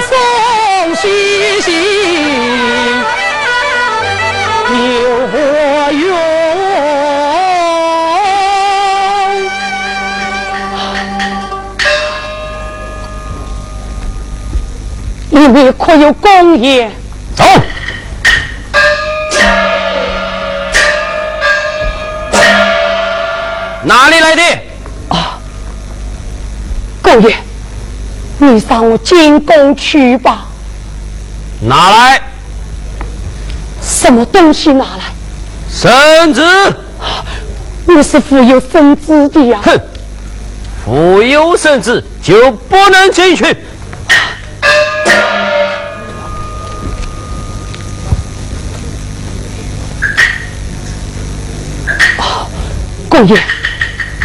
[0.00, 1.72] 送西行
[4.70, 5.34] 有何
[5.92, 6.02] 用？
[15.30, 16.90] 你们可有公爷？
[17.34, 17.44] 走。
[23.84, 24.42] 哪里来的？
[25.08, 25.38] 啊，
[27.02, 27.41] 公爷。
[28.42, 30.46] 你上我进宫去吧。
[31.60, 32.20] 拿来。
[33.80, 35.04] 什么东西拿来？
[35.70, 36.42] 圣旨。
[37.86, 39.60] 你是富有圣旨的呀。
[39.62, 39.80] 哼，
[40.84, 43.44] 富有圣旨就不能进去。
[52.18, 52.48] 啊，
[53.08, 53.40] 公爷，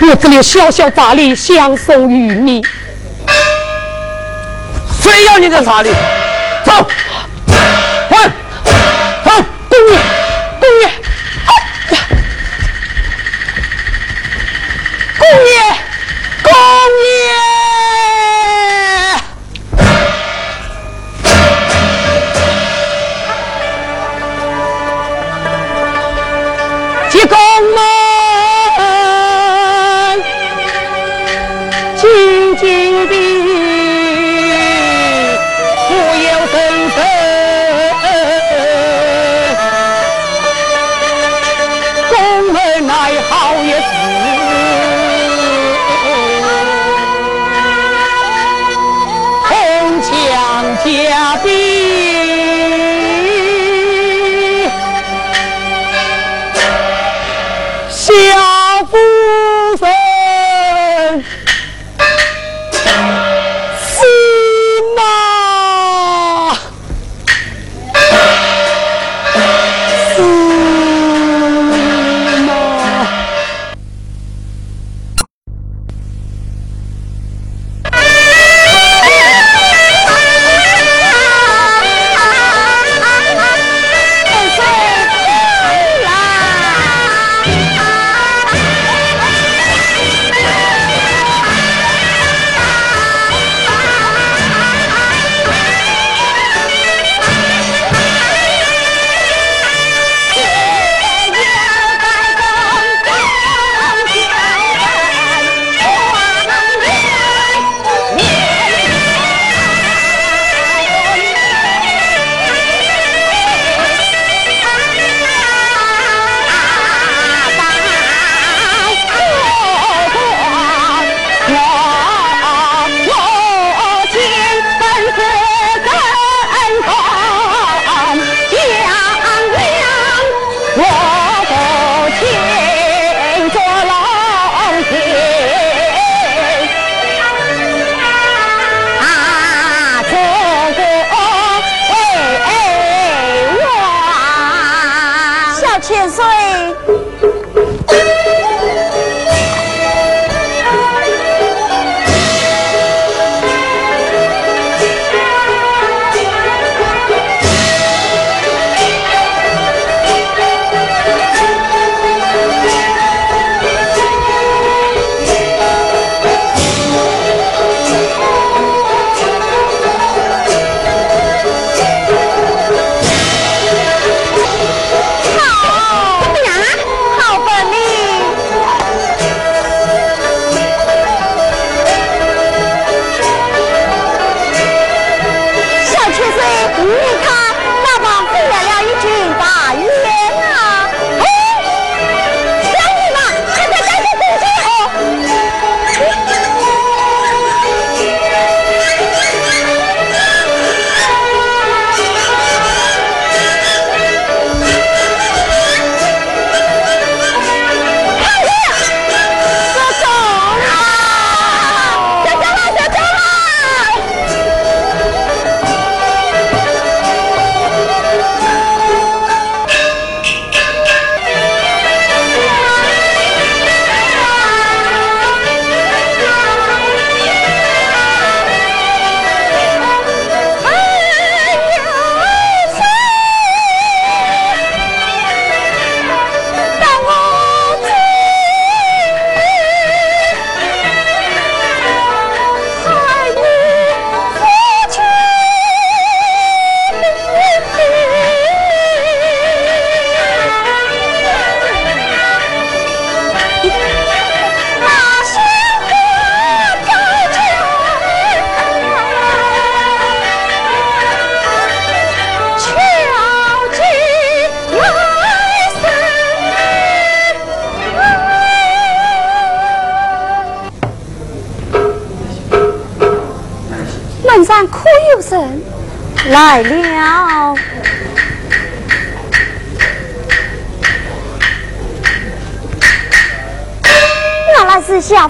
[0.02, 2.66] 我这里小小法力相送于你。
[5.08, 5.90] 非要你这法力？
[6.64, 6.74] 走，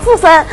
[0.08, 0.47] 不分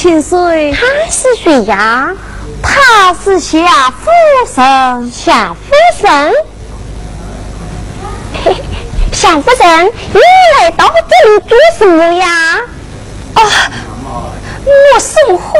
[0.00, 2.16] 小千岁，他是谁呀？
[2.62, 4.10] 他是夏夫
[4.56, 5.12] 人。
[5.12, 6.32] 夏夫人，
[9.12, 10.20] 夏夫人，你
[10.58, 12.26] 来到这里做什么呀？
[13.34, 13.42] 啊，
[14.64, 15.52] 我送花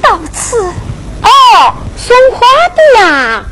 [0.00, 0.58] 到此。
[1.20, 1.28] 哦，
[1.94, 2.40] 送花
[2.74, 3.44] 的呀。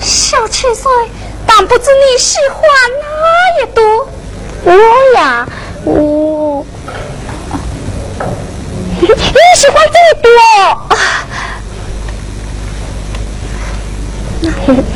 [0.00, 0.90] 小千岁，
[1.46, 2.60] 但不知你喜欢
[3.00, 4.08] 哪一朵？
[4.64, 4.72] 我
[5.16, 5.46] 呀，
[5.84, 6.66] 我。
[9.28, 10.28] 你喜欢这么多
[14.84, 14.90] 啊？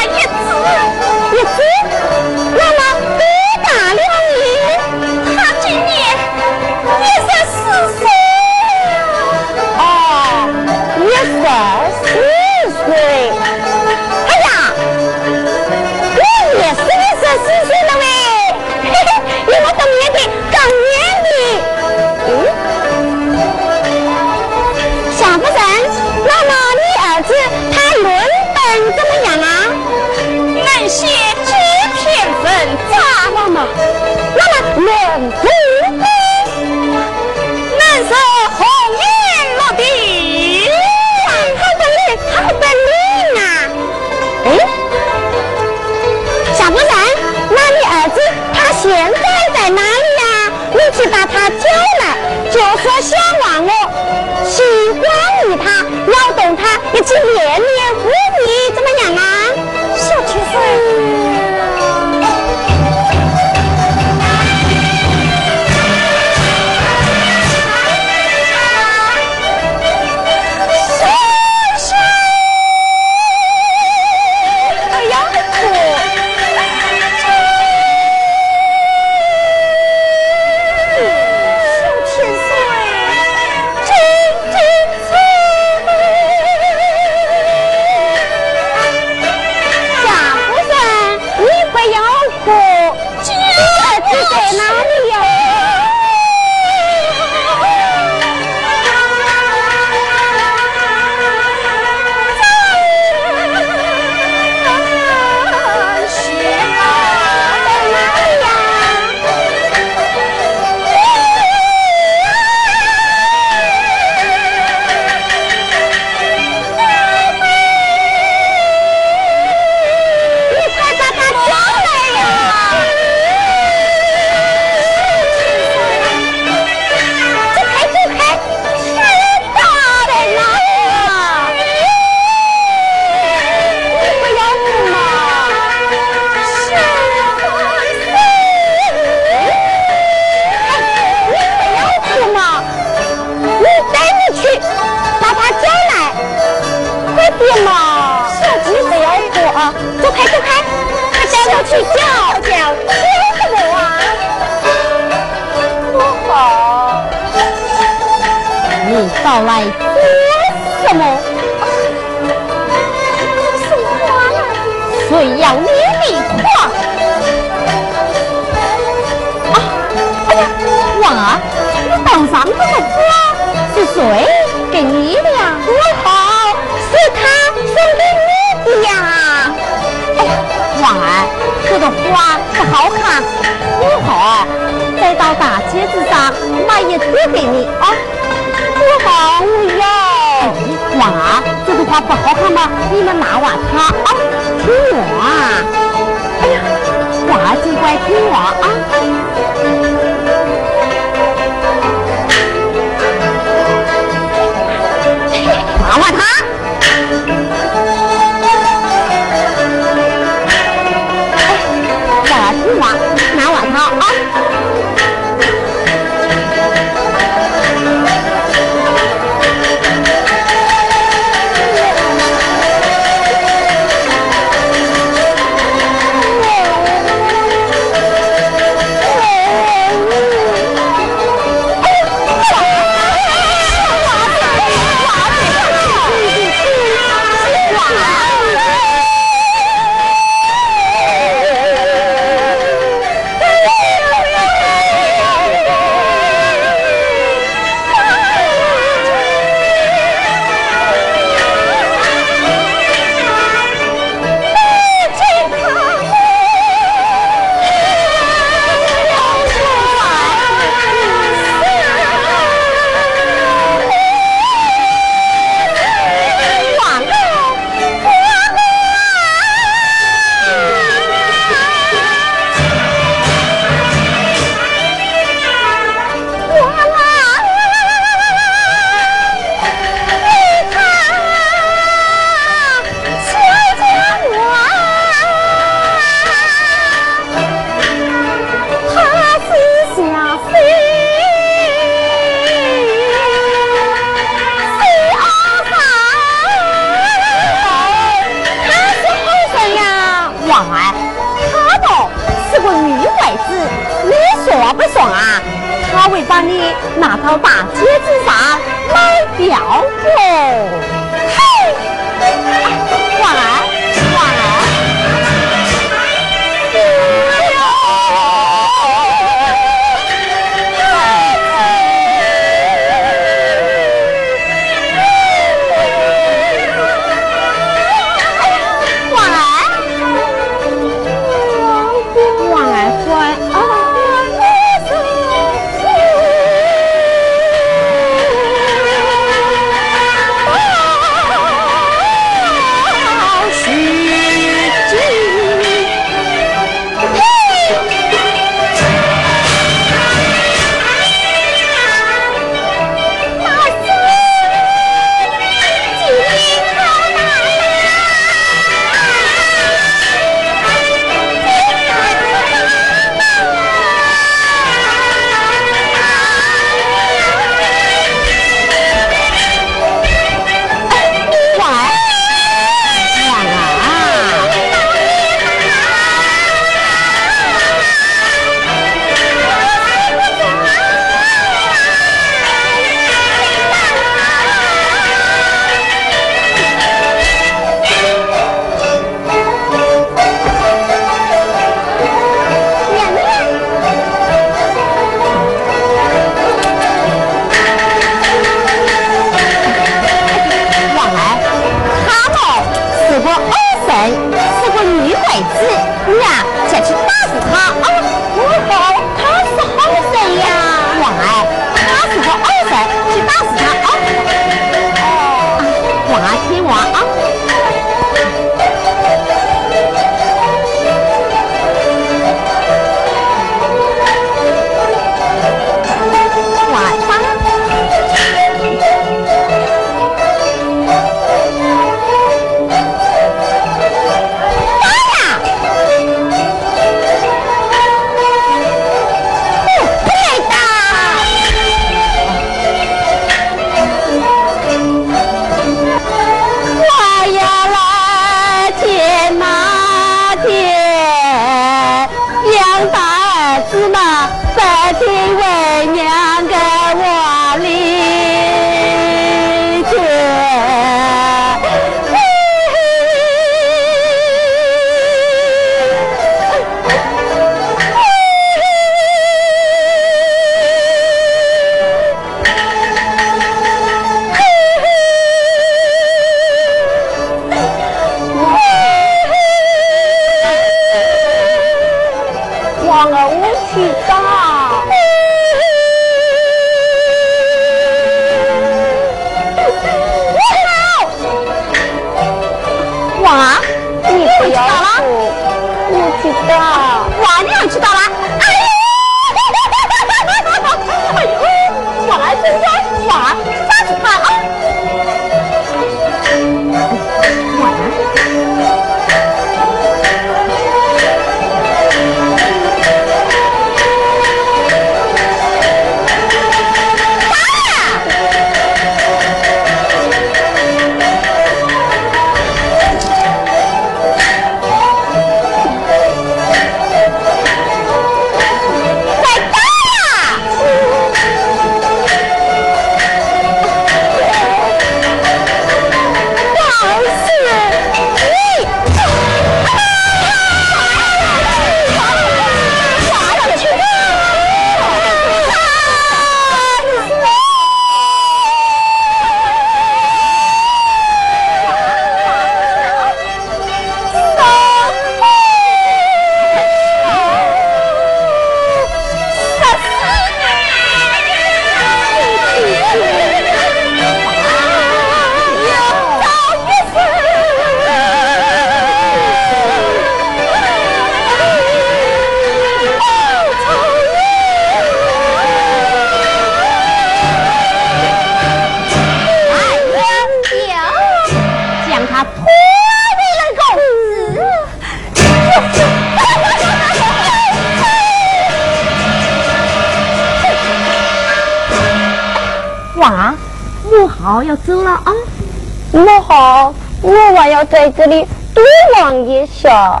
[597.74, 598.24] 在这里
[598.54, 598.62] 多
[598.94, 600.00] 望一下，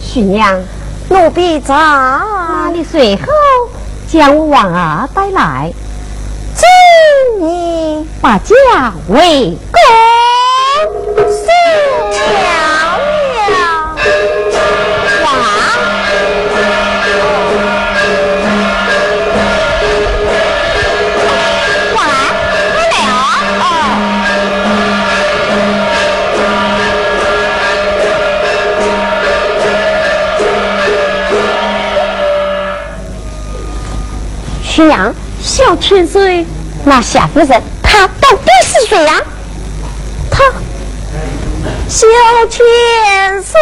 [0.00, 0.62] 徐娘，
[1.08, 1.74] 奴婢在，
[2.72, 3.24] 你随后
[4.06, 5.72] 将婉儿带来，
[6.54, 8.54] 今你把家
[9.08, 9.58] 为
[34.86, 36.46] 娘，小千岁，
[36.84, 37.48] 那夏夫人
[37.82, 39.22] 她到底是谁呀？
[40.30, 40.44] 她
[41.88, 42.06] 小
[42.48, 43.60] 千岁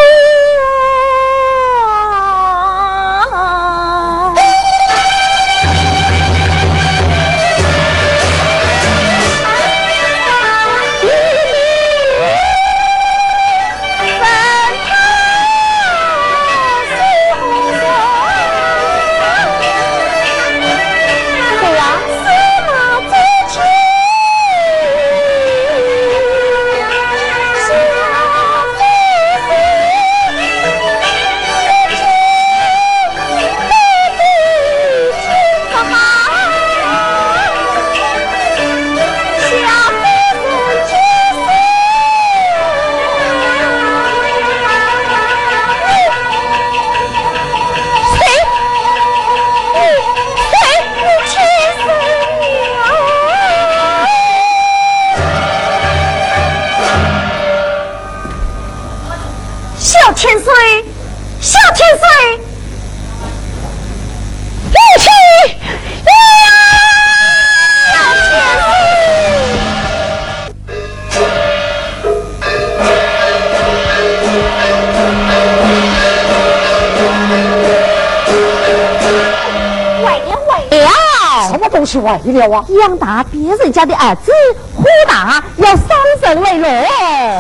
[81.87, 81.93] 了！
[81.93, 82.65] 什么东西坏了啊？
[82.81, 84.33] 养大别人家的儿子，
[84.75, 85.87] 虎大要伤
[86.23, 86.89] 人为乐。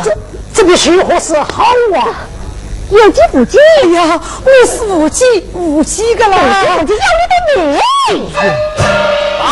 [0.04, 0.16] 这
[0.54, 1.64] 这必须何是好
[1.94, 2.08] 啊？
[2.88, 6.36] 有计不计哎呀，我是无忌无忌个了。
[6.78, 7.72] 我就要你的
[8.12, 8.30] 命！
[9.40, 9.46] 好，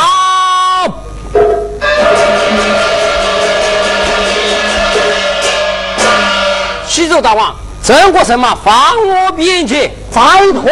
[6.87, 7.53] 西周大王，
[7.83, 8.73] 郑国神马放
[9.09, 10.21] 我边去，再
[10.53, 10.71] 拖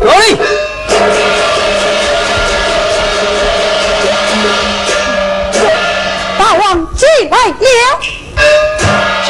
[0.00, 0.40] 有礼。
[6.98, 7.62] 进来了，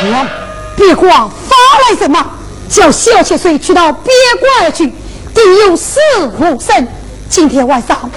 [0.01, 0.27] 将
[0.75, 1.55] 别挂发
[1.91, 2.25] 来什么，
[2.67, 4.91] 叫小千岁去到别馆而去，
[5.35, 6.01] 定有死
[6.39, 6.89] 无生。
[7.29, 8.11] 今天晚上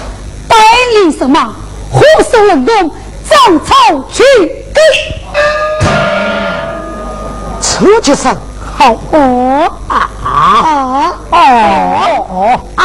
[0.48, 0.56] 带
[0.94, 1.54] 领什么
[1.90, 2.02] 虎
[2.32, 2.90] 守龙洞，
[3.28, 3.74] 斩草
[4.10, 4.22] 去
[4.72, 4.82] 根。
[7.60, 8.28] 这就是
[8.74, 11.36] 好哦啊啊哦
[12.30, 12.84] 哦啊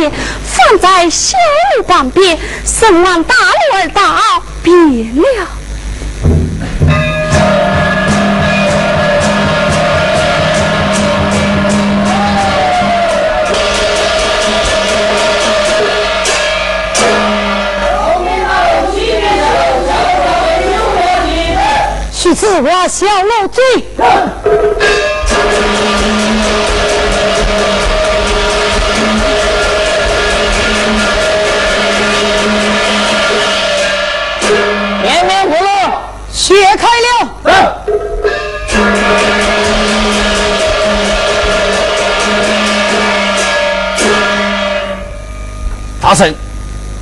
[0.00, 1.36] 放在小
[1.76, 4.02] 路旁边，神往大路而道
[4.62, 5.48] 别了。
[22.12, 23.84] 许次我小楼追。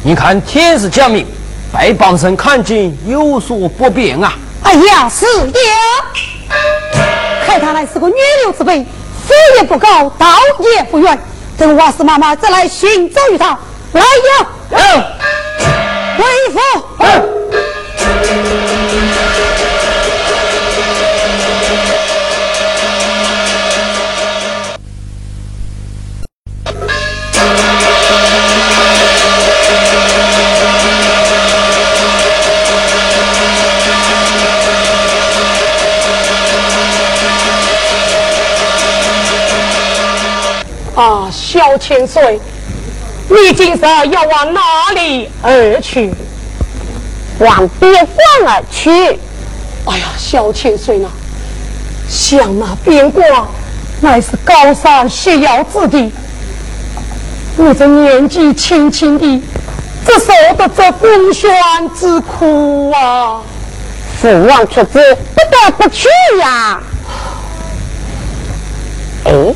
[0.03, 1.27] 你看天是将明，
[1.77, 4.33] 被帮生看见有所不便啊！
[4.63, 5.53] 哎呀，是呀，
[7.47, 8.83] 看他来是个女流之辈，
[9.27, 10.27] 飞也不高，道
[10.77, 11.19] 也不远。
[11.59, 13.59] 等瓦斯妈妈再来寻找于他。
[13.93, 14.47] 来呀，
[16.17, 16.90] 回府。
[41.71, 42.41] 小千岁，
[43.29, 43.81] 你今日
[44.11, 44.61] 要往哪
[44.93, 46.13] 里而去？
[47.39, 48.17] 往边关
[48.49, 48.91] 而去。
[49.85, 51.09] 哎呀，小千岁呢？
[52.09, 53.25] 想那边关
[54.01, 56.13] 乃是高山险要之地，
[57.57, 59.43] 我这年纪轻轻的，
[60.05, 61.49] 怎受得这公轩
[61.95, 63.43] 之苦啊？
[64.21, 64.99] 父王出子，
[65.37, 66.09] 不得不去
[66.41, 66.81] 呀。
[69.27, 69.55] 哎，有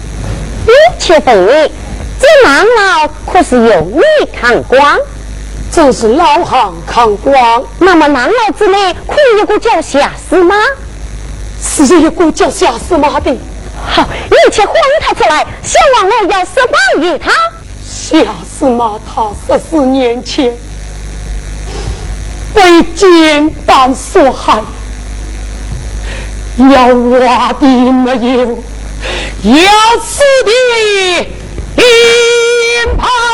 [0.96, 1.72] 且问你，
[2.44, 4.98] 郎老可是有你看光？
[5.72, 7.64] 正是老行看光。
[7.78, 10.54] 那么郎老之内，可有个叫夏司马？
[11.58, 13.34] 是一个叫夏司马的。
[13.86, 17.32] 好，你且唤他出来，小王我要释放于他。
[17.82, 20.54] 夏司马他十四年前
[22.52, 24.62] 被奸党所害，
[26.58, 28.58] 要挖的没有，
[29.44, 31.26] 要死的
[32.86, 33.33] empire.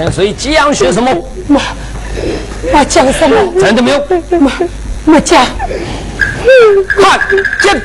[0.00, 1.10] 你小千岁讲些什么？
[1.48, 1.60] 我
[2.72, 3.36] 我讲什么？
[3.60, 3.98] 真的没有？
[3.98, 4.50] 我
[5.12, 5.44] 我讲。
[6.88, 7.20] 看，
[7.60, 7.82] 见。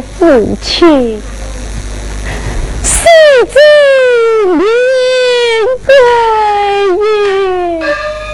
[0.00, 1.20] 父亲，
[2.82, 3.04] 世
[3.46, 3.58] 子
[4.44, 4.58] 临
[5.84, 5.94] 归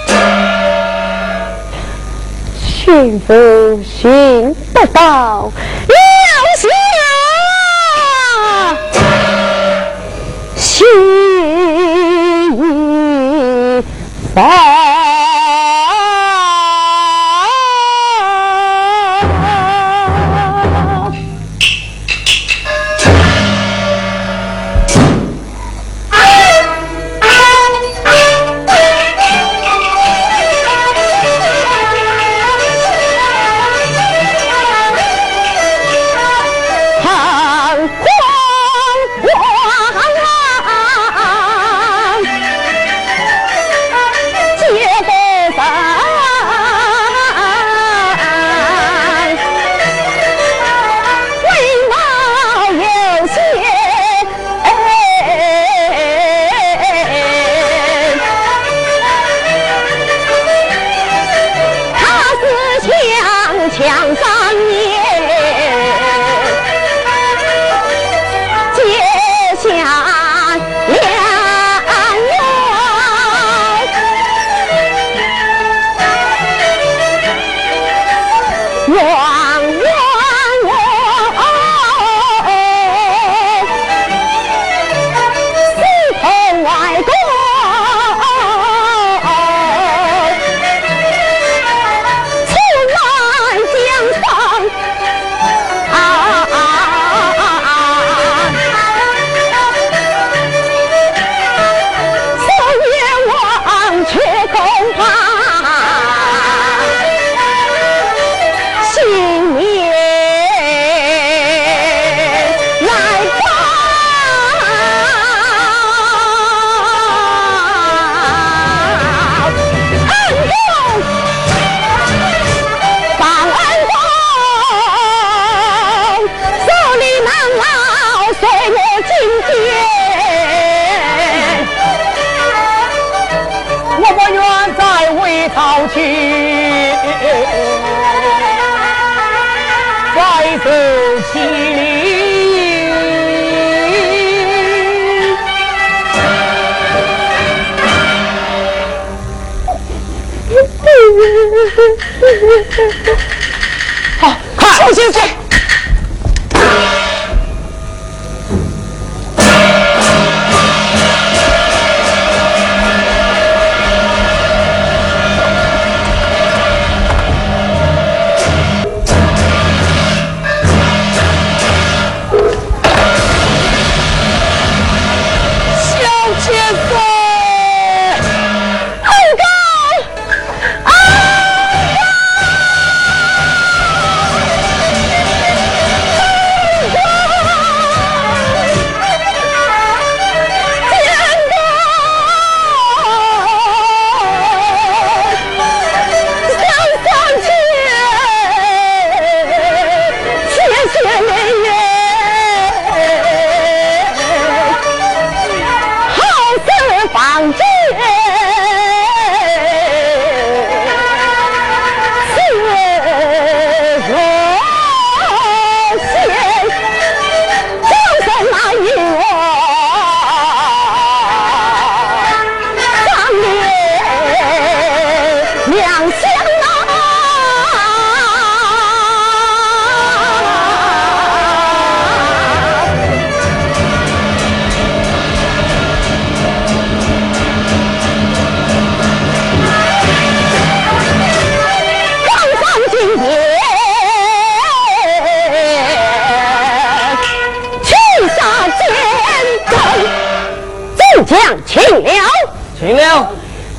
[0.09, 0.13] 也，
[2.61, 3.33] 寻夫
[3.83, 5.53] 寻不到，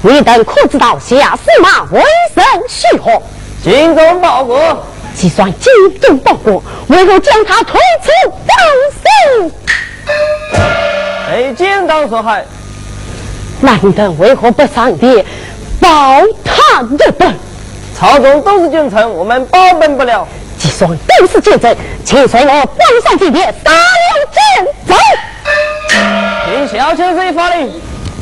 [0.06, 2.04] 你等可知道下司马为
[2.36, 3.22] 甚许何？
[3.64, 4.86] 精忠报国。
[5.16, 5.72] 既算精
[6.02, 8.12] 忠报国，为何将他推出
[8.46, 8.58] 当
[8.92, 9.52] 死？
[11.30, 12.44] 被奸党所害。
[13.62, 15.26] 那你等为何不上殿
[15.80, 17.34] 报他日本？
[17.98, 20.28] 朝中都是君臣，我们保本不了。
[20.58, 24.96] 既算都是奸臣，请随我关上金殿，杀了奸贼。
[26.46, 27.72] 听小臣随法令。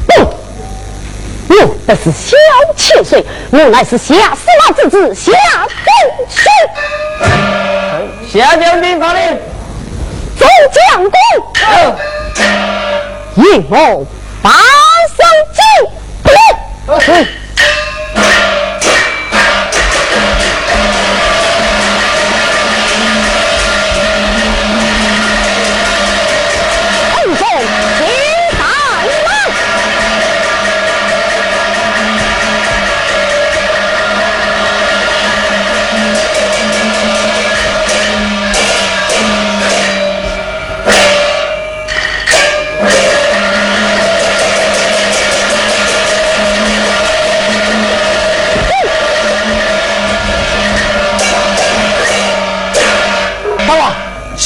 [0.06, 0.41] 不。
[1.52, 2.38] 我不是小
[2.78, 5.32] 七岁，我乃是下司马之子夏
[5.86, 5.92] 正
[6.30, 6.50] 师。
[8.32, 9.38] 下将军发令，
[10.40, 11.12] 走将军，
[13.36, 14.06] 应我
[14.42, 14.58] 八声
[15.54, 15.62] 进。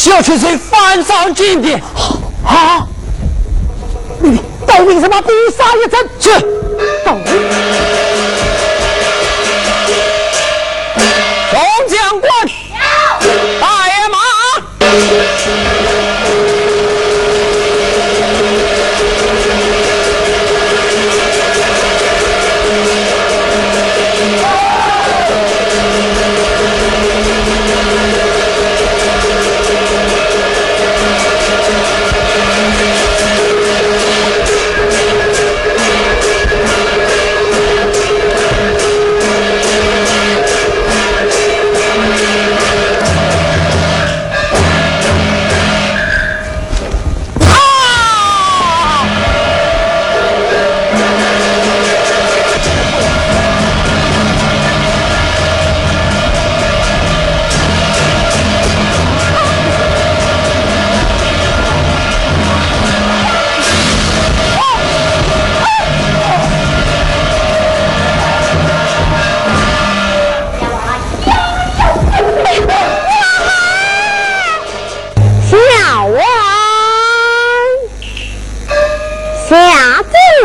[0.05, 1.81] 小千岁犯上金殿，
[2.43, 2.87] 好，
[4.19, 6.07] 你到底什么必杀一阵？
[6.19, 6.45] 是。
[7.03, 7.17] 到。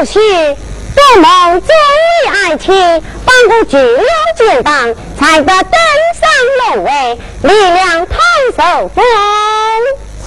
[0.05, 0.19] 是
[0.95, 2.73] 多蒙忠义爱情，
[3.25, 4.07] 帮助巨流
[4.37, 5.79] 建党，才得登
[6.19, 6.31] 上
[6.75, 8.17] 龙位，力量太
[8.57, 9.05] 受风，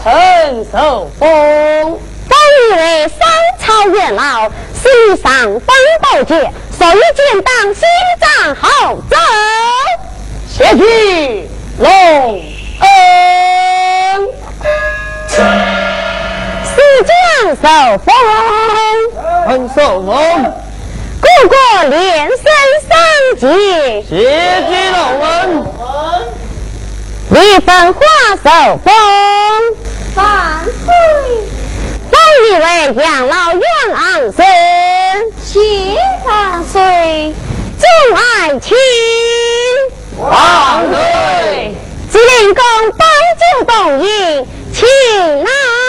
[0.04, 2.00] 陈守封。
[2.30, 2.38] 本
[2.70, 3.28] 以为三
[3.60, 7.84] 朝元老，世上方宝剑，所以建党心
[8.20, 9.18] 脏好走。
[10.48, 11.90] 谢去龙
[12.80, 14.30] 恩，
[15.28, 15.42] 四
[17.04, 17.14] 将
[17.56, 18.14] 受封。
[19.46, 20.14] 很受封，
[21.22, 21.56] 故国
[21.90, 22.38] 连升
[22.88, 22.96] 三
[23.40, 23.46] 级，
[24.08, 24.12] 谢
[24.68, 25.28] 举龙文，
[27.30, 28.00] 立分化
[28.42, 28.94] 受封，
[30.16, 30.24] 万
[30.64, 30.88] 岁！
[32.10, 32.16] 本
[32.48, 33.62] 以为养老院
[33.96, 34.46] 昂生，
[35.44, 35.60] 谢
[36.26, 37.36] 万岁！
[37.80, 38.78] 众爱卿，
[40.20, 40.30] 万
[40.90, 41.76] 岁！
[42.10, 42.64] 吉林公
[42.98, 43.04] 帮
[43.40, 43.74] 酒动
[44.06, 44.88] 饮，请
[45.44, 45.83] 来。